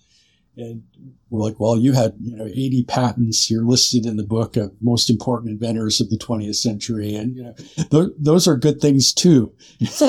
And 0.56 0.84
we're 1.30 1.42
like, 1.42 1.60
well, 1.60 1.78
you 1.78 1.94
had, 1.94 2.14
you 2.22 2.36
know, 2.36 2.46
80 2.46 2.84
patents. 2.84 3.50
You're 3.50 3.66
listed 3.66 4.06
in 4.06 4.18
the 4.18 4.24
book 4.24 4.56
of 4.56 4.72
most 4.82 5.10
important 5.10 5.52
inventors 5.52 6.00
of 6.00 6.10
the 6.10 6.18
20th 6.18 6.56
century. 6.56 7.16
And, 7.16 7.36
you 7.36 7.44
know, 7.44 7.54
th- 7.90 8.14
those 8.20 8.48
are 8.48 8.56
good 8.56 8.80
things 8.80 9.14
too. 9.14 9.52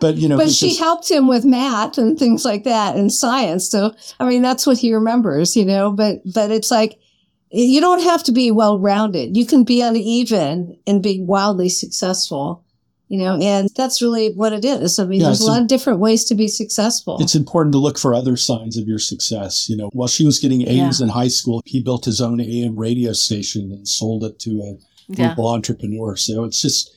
but, 0.00 0.14
you 0.16 0.28
know, 0.28 0.36
but 0.36 0.50
she 0.50 0.76
helped 0.76 1.10
him 1.10 1.26
with 1.26 1.44
math 1.44 1.98
and 1.98 2.16
things 2.16 2.44
like 2.44 2.64
that 2.64 2.94
and 2.94 3.12
science. 3.12 3.68
So, 3.68 3.92
I 4.20 4.28
mean, 4.28 4.42
that's 4.42 4.66
what 4.66 4.78
he 4.78 4.94
remembers, 4.94 5.56
you 5.56 5.64
know, 5.64 5.90
but, 5.90 6.20
but 6.32 6.52
it's 6.52 6.70
like, 6.70 6.98
you 7.50 7.80
don't 7.80 8.02
have 8.02 8.22
to 8.24 8.32
be 8.32 8.52
well 8.52 8.78
rounded. 8.78 9.36
You 9.36 9.44
can 9.44 9.64
be 9.64 9.82
uneven 9.82 10.78
and 10.86 11.02
be 11.02 11.20
wildly 11.20 11.68
successful. 11.68 12.64
You 13.10 13.18
know, 13.18 13.36
and 13.42 13.68
that's 13.74 14.00
really 14.00 14.32
what 14.34 14.52
it 14.52 14.64
is. 14.64 15.00
I 15.00 15.04
mean, 15.04 15.20
Yeah, 15.20 15.26
there's 15.26 15.40
a 15.40 15.46
lot 15.46 15.60
of 15.60 15.66
different 15.66 15.98
ways 15.98 16.24
to 16.26 16.36
be 16.36 16.46
successful. 16.46 17.18
It's 17.20 17.34
important 17.34 17.72
to 17.72 17.78
look 17.78 17.98
for 17.98 18.14
other 18.14 18.36
signs 18.36 18.76
of 18.76 18.86
your 18.86 19.00
success. 19.00 19.68
You 19.68 19.76
know, 19.76 19.90
while 19.92 20.06
she 20.06 20.24
was 20.24 20.38
getting 20.38 20.66
A's 20.68 21.00
in 21.00 21.08
high 21.08 21.28
school, 21.28 21.60
he 21.66 21.82
built 21.82 22.04
his 22.04 22.20
own 22.20 22.40
AM 22.40 22.76
radio 22.78 23.12
station 23.12 23.72
and 23.72 23.86
sold 23.86 24.22
it 24.22 24.38
to 24.40 24.50
a 24.62 24.76
Yeah. 25.12 25.30
local 25.30 25.48
entrepreneur. 25.48 26.14
So 26.14 26.44
it's 26.44 26.62
just, 26.62 26.92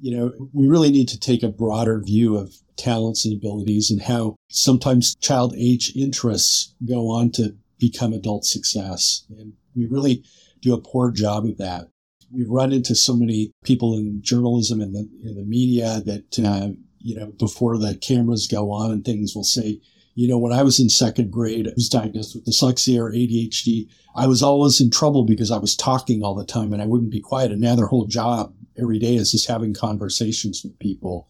you 0.00 0.16
know, 0.16 0.32
we 0.52 0.66
really 0.66 0.90
need 0.90 1.06
to 1.10 1.18
take 1.18 1.44
a 1.44 1.48
broader 1.48 2.02
view 2.04 2.36
of 2.36 2.52
talents 2.76 3.24
and 3.24 3.32
abilities 3.32 3.88
and 3.88 4.02
how 4.02 4.34
sometimes 4.48 5.14
child 5.20 5.54
age 5.56 5.92
interests 5.94 6.74
go 6.84 7.08
on 7.08 7.30
to 7.30 7.54
become 7.78 8.12
adult 8.12 8.44
success. 8.44 9.24
And 9.38 9.52
we 9.76 9.86
really 9.86 10.24
do 10.60 10.74
a 10.74 10.80
poor 10.80 11.12
job 11.12 11.44
of 11.44 11.56
that. 11.58 11.86
We've 12.36 12.50
run 12.50 12.72
into 12.72 12.94
so 12.94 13.16
many 13.16 13.52
people 13.64 13.96
in 13.96 14.20
journalism 14.22 14.80
and 14.80 14.94
the, 14.94 15.08
in 15.24 15.36
the 15.36 15.44
media 15.44 16.02
that, 16.04 16.38
uh, 16.38 16.68
you 16.98 17.16
know, 17.16 17.32
before 17.38 17.78
the 17.78 17.96
cameras 17.96 18.46
go 18.46 18.70
on 18.70 18.90
and 18.90 19.04
things 19.04 19.34
will 19.34 19.44
say, 19.44 19.80
you 20.14 20.28
know, 20.28 20.38
when 20.38 20.52
I 20.52 20.62
was 20.62 20.80
in 20.80 20.88
second 20.88 21.30
grade, 21.30 21.68
I 21.68 21.72
was 21.74 21.88
diagnosed 21.88 22.34
with 22.34 22.46
dyslexia 22.46 22.98
or 22.98 23.12
ADHD. 23.12 23.88
I 24.14 24.26
was 24.26 24.42
always 24.42 24.80
in 24.80 24.90
trouble 24.90 25.24
because 25.24 25.50
I 25.50 25.58
was 25.58 25.76
talking 25.76 26.22
all 26.22 26.34
the 26.34 26.46
time 26.46 26.72
and 26.72 26.80
I 26.80 26.86
wouldn't 26.86 27.10
be 27.10 27.20
quiet. 27.20 27.52
And 27.52 27.60
now 27.60 27.76
their 27.76 27.86
whole 27.86 28.06
job 28.06 28.54
every 28.78 28.98
day 28.98 29.16
is 29.16 29.32
just 29.32 29.48
having 29.48 29.74
conversations 29.74 30.62
with 30.64 30.78
people. 30.78 31.28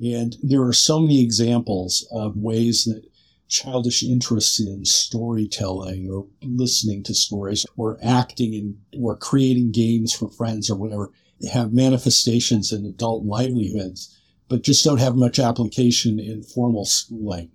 And 0.00 0.36
there 0.42 0.62
are 0.62 0.72
so 0.72 1.00
many 1.00 1.22
examples 1.22 2.06
of 2.12 2.36
ways 2.36 2.84
that 2.84 3.02
childish 3.48 4.02
interests 4.02 4.60
in 4.60 4.84
storytelling 4.84 6.10
or 6.10 6.26
listening 6.42 7.02
to 7.02 7.14
stories 7.14 7.66
or 7.76 7.98
acting 8.02 8.54
and 8.54 9.02
or 9.02 9.16
creating 9.16 9.72
games 9.72 10.12
for 10.14 10.28
friends 10.28 10.70
or 10.70 10.76
whatever 10.76 11.10
have 11.52 11.72
manifestations 11.72 12.72
in 12.72 12.84
adult 12.84 13.24
livelihoods, 13.24 14.16
but 14.48 14.62
just 14.62 14.84
don't 14.84 14.98
have 14.98 15.16
much 15.16 15.38
application 15.38 16.18
in 16.18 16.42
formal 16.42 16.84
schooling. 16.84 17.50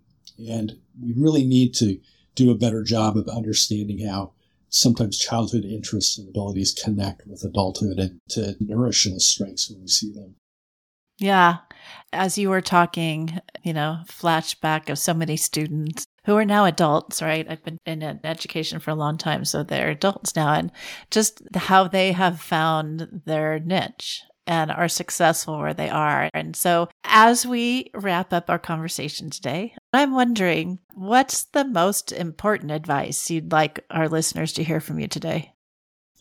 And 0.49 0.73
we 1.01 1.13
really 1.15 1.45
need 1.45 1.73
to 1.75 1.99
do 2.35 2.49
a 2.49 2.57
better 2.57 2.83
job 2.83 3.17
of 3.17 3.27
understanding 3.27 4.07
how 4.07 4.33
sometimes 4.69 5.19
childhood 5.19 5.65
interests 5.65 6.17
and 6.17 6.27
abilities 6.27 6.73
connect 6.73 7.27
with 7.27 7.43
adulthood 7.43 7.99
and 7.99 8.19
to 8.29 8.55
nourish 8.59 9.05
those 9.05 9.27
strengths 9.27 9.69
when 9.69 9.81
we 9.81 9.87
see 9.87 10.11
them. 10.11 10.35
Yeah. 11.19 11.57
As 12.11 12.37
you 12.37 12.49
were 12.49 12.61
talking, 12.61 13.39
you 13.63 13.73
know, 13.73 13.99
flashback 14.07 14.89
of 14.89 14.99
so 14.99 15.13
many 15.13 15.37
students 15.37 16.05
who 16.25 16.35
are 16.35 16.45
now 16.45 16.65
adults, 16.65 17.21
right? 17.21 17.45
I've 17.49 17.63
been 17.63 17.79
in 17.85 18.01
ed- 18.01 18.21
education 18.23 18.79
for 18.79 18.91
a 18.91 18.95
long 18.95 19.17
time, 19.17 19.45
so 19.45 19.63
they're 19.63 19.89
adults 19.89 20.35
now, 20.35 20.53
and 20.53 20.71
just 21.11 21.41
how 21.55 21.87
they 21.87 22.11
have 22.11 22.39
found 22.39 23.21
their 23.25 23.59
niche 23.59 24.23
and 24.45 24.71
are 24.71 24.89
successful 24.89 25.57
where 25.57 25.73
they 25.73 25.89
are. 25.89 26.29
And 26.33 26.55
so, 26.55 26.89
as 27.03 27.45
we 27.45 27.91
wrap 27.93 28.33
up 28.33 28.49
our 28.49 28.59
conversation 28.59 29.29
today, 29.29 29.75
I'm 29.93 30.13
wondering 30.13 30.79
what's 30.93 31.43
the 31.45 31.65
most 31.65 32.11
important 32.11 32.71
advice 32.71 33.29
you'd 33.29 33.51
like 33.51 33.83
our 33.89 34.09
listeners 34.09 34.53
to 34.53 34.63
hear 34.63 34.79
from 34.79 34.99
you 34.99 35.07
today? 35.07 35.53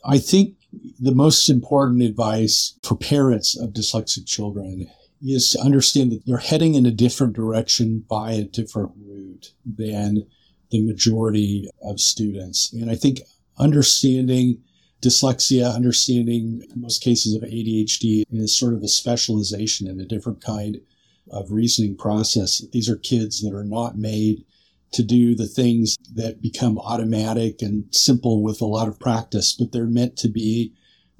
I 0.04 0.18
think 0.18 0.56
the 0.98 1.14
most 1.14 1.48
important 1.48 2.02
advice 2.02 2.78
for 2.82 2.96
parents 2.96 3.56
of 3.56 3.70
dyslexic 3.70 4.26
children 4.26 4.88
is 5.24 5.50
to 5.50 5.60
understand 5.60 6.12
that 6.12 6.26
they're 6.26 6.38
heading 6.38 6.74
in 6.74 6.86
a 6.86 6.90
different 6.90 7.34
direction 7.34 8.04
by 8.08 8.32
a 8.32 8.44
different 8.44 8.92
route 9.04 9.52
than 9.64 10.26
the 10.70 10.84
majority 10.84 11.68
of 11.82 12.00
students. 12.00 12.72
And 12.72 12.90
I 12.90 12.94
think 12.94 13.20
understanding 13.58 14.62
dyslexia, 15.02 15.74
understanding 15.74 16.62
most 16.74 17.02
cases 17.02 17.34
of 17.34 17.42
ADHD 17.42 18.22
is 18.30 18.56
sort 18.56 18.74
of 18.74 18.82
a 18.82 18.88
specialization 18.88 19.88
in 19.88 20.00
a 20.00 20.06
different 20.06 20.42
kind 20.42 20.80
of 21.30 21.50
reasoning 21.50 21.96
process. 21.96 22.64
These 22.72 22.88
are 22.88 22.96
kids 22.96 23.42
that 23.42 23.54
are 23.54 23.64
not 23.64 23.98
made 23.98 24.44
to 24.92 25.02
do 25.02 25.34
the 25.34 25.46
things 25.46 25.96
that 26.14 26.42
become 26.42 26.78
automatic 26.78 27.62
and 27.62 27.84
simple 27.90 28.42
with 28.42 28.60
a 28.60 28.66
lot 28.66 28.88
of 28.88 29.00
practice, 29.00 29.54
but 29.54 29.72
they're 29.72 29.86
meant 29.86 30.16
to 30.18 30.28
be 30.28 30.72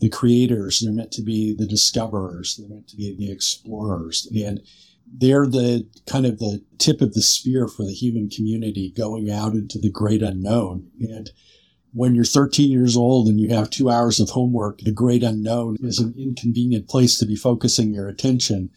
the 0.02 0.10
creators. 0.10 0.80
They're 0.80 0.92
meant 0.92 1.12
to 1.12 1.22
be 1.22 1.54
the 1.54 1.66
discoverers. 1.66 2.56
They're 2.56 2.68
meant 2.68 2.88
to 2.88 2.96
be 2.96 3.14
the 3.16 3.30
explorers. 3.30 4.28
And 4.34 4.60
they're 5.06 5.46
the 5.46 5.88
kind 6.06 6.26
of 6.26 6.40
the 6.40 6.64
tip 6.78 7.00
of 7.00 7.14
the 7.14 7.22
spear 7.22 7.68
for 7.68 7.84
the 7.84 7.94
human 7.94 8.28
community 8.28 8.92
going 8.96 9.30
out 9.30 9.52
into 9.52 9.78
the 9.78 9.90
great 9.90 10.20
unknown. 10.20 10.90
And 11.00 11.30
when 11.92 12.16
you're 12.16 12.24
13 12.24 12.68
years 12.70 12.96
old 12.96 13.28
and 13.28 13.38
you 13.38 13.54
have 13.54 13.70
two 13.70 13.88
hours 13.88 14.18
of 14.18 14.30
homework, 14.30 14.80
the 14.80 14.90
great 14.90 15.22
unknown 15.22 15.76
is 15.80 16.00
an 16.00 16.14
inconvenient 16.18 16.88
place 16.88 17.16
to 17.20 17.26
be 17.26 17.36
focusing 17.36 17.94
your 17.94 18.08
attention. 18.08 18.70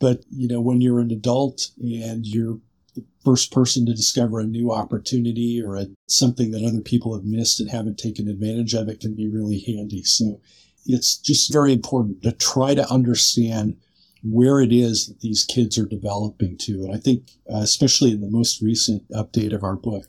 But, 0.00 0.24
you 0.28 0.48
know, 0.48 0.60
when 0.60 0.80
you're 0.80 0.98
an 0.98 1.12
adult 1.12 1.70
and 1.78 2.26
you're 2.26 2.58
the 2.96 3.04
first 3.24 3.52
person 3.52 3.86
to 3.86 3.94
discover 3.94 4.40
a 4.40 4.44
new 4.44 4.72
opportunity 4.72 5.62
or 5.64 5.76
a, 5.76 5.86
something 6.08 6.50
that 6.50 6.64
other 6.64 6.80
people 6.80 7.14
have 7.14 7.24
missed 7.24 7.60
and 7.60 7.70
haven't 7.70 7.98
taken 7.98 8.28
advantage 8.28 8.74
of, 8.74 8.88
it 8.88 8.98
can 8.98 9.14
be 9.14 9.28
really 9.28 9.60
handy. 9.60 10.02
So 10.02 10.40
it's 10.86 11.16
just 11.16 11.52
very 11.52 11.72
important 11.72 12.22
to 12.22 12.32
try 12.32 12.74
to 12.74 12.88
understand 12.90 13.76
where 14.22 14.60
it 14.60 14.72
is 14.72 15.06
that 15.06 15.20
these 15.20 15.44
kids 15.44 15.78
are 15.78 15.86
developing 15.86 16.56
to. 16.56 16.84
And 16.84 16.94
I 16.94 16.98
think, 16.98 17.30
uh, 17.52 17.58
especially 17.58 18.12
in 18.12 18.20
the 18.20 18.30
most 18.30 18.62
recent 18.62 19.08
update 19.10 19.54
of 19.54 19.62
our 19.62 19.76
book, 19.76 20.06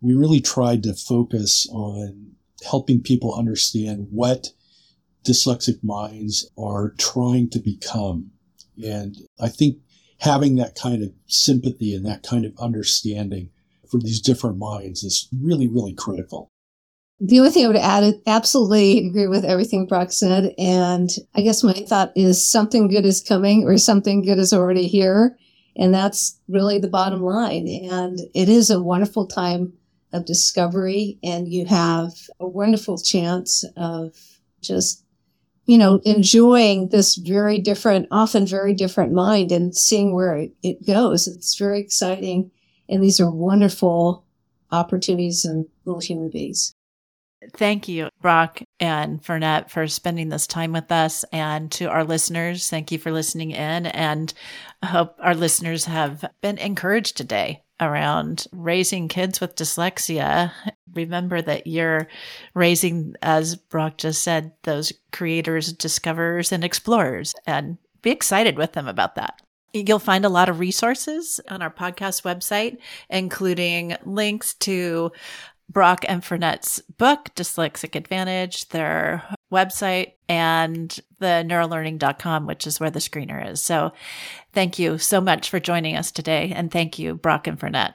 we 0.00 0.14
really 0.14 0.40
tried 0.40 0.82
to 0.82 0.94
focus 0.94 1.68
on 1.70 2.32
helping 2.64 3.00
people 3.00 3.34
understand 3.34 4.08
what 4.10 4.48
dyslexic 5.24 5.82
minds 5.82 6.50
are 6.58 6.94
trying 6.98 7.48
to 7.50 7.60
become. 7.60 8.32
And 8.84 9.16
I 9.40 9.48
think 9.48 9.78
having 10.18 10.56
that 10.56 10.74
kind 10.74 11.02
of 11.02 11.12
sympathy 11.26 11.94
and 11.94 12.04
that 12.06 12.24
kind 12.24 12.44
of 12.44 12.52
understanding 12.58 13.50
for 13.88 14.00
these 14.00 14.20
different 14.20 14.58
minds 14.58 15.04
is 15.04 15.28
really, 15.40 15.68
really 15.68 15.92
critical. 15.92 16.50
The 17.24 17.38
only 17.38 17.52
thing 17.52 17.64
I 17.64 17.68
would 17.68 17.76
add, 17.76 18.02
I 18.02 18.14
absolutely 18.26 19.06
agree 19.06 19.28
with 19.28 19.44
everything 19.44 19.86
Brock 19.86 20.10
said. 20.10 20.56
And 20.58 21.08
I 21.36 21.42
guess 21.42 21.62
my 21.62 21.72
thought 21.72 22.10
is 22.16 22.44
something 22.44 22.88
good 22.88 23.06
is 23.06 23.20
coming 23.20 23.62
or 23.62 23.78
something 23.78 24.22
good 24.22 24.40
is 24.40 24.52
already 24.52 24.88
here. 24.88 25.38
And 25.76 25.94
that's 25.94 26.40
really 26.48 26.80
the 26.80 26.88
bottom 26.88 27.22
line. 27.22 27.68
And 27.68 28.18
it 28.34 28.48
is 28.48 28.70
a 28.70 28.82
wonderful 28.82 29.28
time 29.28 29.72
of 30.12 30.26
discovery. 30.26 31.20
And 31.22 31.46
you 31.46 31.64
have 31.66 32.10
a 32.40 32.48
wonderful 32.48 32.98
chance 32.98 33.64
of 33.76 34.16
just, 34.60 35.04
you 35.66 35.78
know, 35.78 36.00
enjoying 36.04 36.88
this 36.88 37.14
very 37.14 37.60
different, 37.60 38.08
often 38.10 38.48
very 38.48 38.74
different 38.74 39.12
mind 39.12 39.52
and 39.52 39.76
seeing 39.76 40.12
where 40.12 40.48
it, 40.64 40.84
goes. 40.84 41.28
It's 41.28 41.56
very 41.56 41.78
exciting. 41.78 42.50
And 42.88 43.00
these 43.00 43.20
are 43.20 43.30
wonderful 43.30 44.26
opportunities 44.72 45.44
and 45.44 45.66
little 45.84 46.00
human 46.00 46.28
beings. 46.28 46.74
Thank 47.54 47.88
you, 47.88 48.08
Brock 48.20 48.62
and 48.78 49.24
Fernette, 49.24 49.70
for 49.70 49.86
spending 49.88 50.28
this 50.28 50.46
time 50.46 50.72
with 50.72 50.92
us. 50.92 51.24
And 51.32 51.70
to 51.72 51.86
our 51.86 52.04
listeners, 52.04 52.70
thank 52.70 52.92
you 52.92 52.98
for 52.98 53.10
listening 53.10 53.50
in. 53.50 53.86
And 53.86 54.32
I 54.82 54.86
hope 54.86 55.16
our 55.20 55.34
listeners 55.34 55.86
have 55.86 56.24
been 56.40 56.58
encouraged 56.58 57.16
today 57.16 57.62
around 57.80 58.46
raising 58.52 59.08
kids 59.08 59.40
with 59.40 59.56
dyslexia. 59.56 60.52
Remember 60.94 61.42
that 61.42 61.66
you're 61.66 62.06
raising, 62.54 63.14
as 63.22 63.56
Brock 63.56 63.98
just 63.98 64.22
said, 64.22 64.52
those 64.62 64.92
creators, 65.10 65.72
discoverers, 65.72 66.52
and 66.52 66.62
explorers, 66.62 67.34
and 67.46 67.78
be 68.02 68.10
excited 68.10 68.56
with 68.56 68.72
them 68.72 68.86
about 68.86 69.16
that. 69.16 69.40
You'll 69.74 69.98
find 69.98 70.26
a 70.26 70.28
lot 70.28 70.50
of 70.50 70.60
resources 70.60 71.40
on 71.48 71.62
our 71.62 71.70
podcast 71.70 72.24
website, 72.24 72.76
including 73.08 73.96
links 74.04 74.52
to 74.54 75.12
Brock 75.72 76.04
and 76.08 76.24
Fernette's 76.24 76.80
book, 76.98 77.30
Dyslexic 77.34 77.94
Advantage, 77.94 78.68
their 78.68 79.24
website, 79.52 80.12
and 80.28 80.98
the 81.18 81.44
neurolearning.com, 81.46 82.46
which 82.46 82.66
is 82.66 82.78
where 82.78 82.90
the 82.90 82.98
screener 82.98 83.50
is. 83.50 83.62
So 83.62 83.92
thank 84.52 84.78
you 84.78 84.98
so 84.98 85.20
much 85.20 85.50
for 85.50 85.60
joining 85.60 85.96
us 85.96 86.10
today. 86.10 86.52
And 86.54 86.70
thank 86.70 86.98
you, 86.98 87.14
Brock 87.14 87.46
and 87.46 87.58
Fernette. 87.58 87.94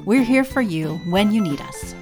We're 0.05 0.23
here 0.23 0.45
for 0.45 0.63
you 0.63 0.99
when 1.11 1.33
you 1.33 1.41
need 1.41 1.61
us. 1.61 1.95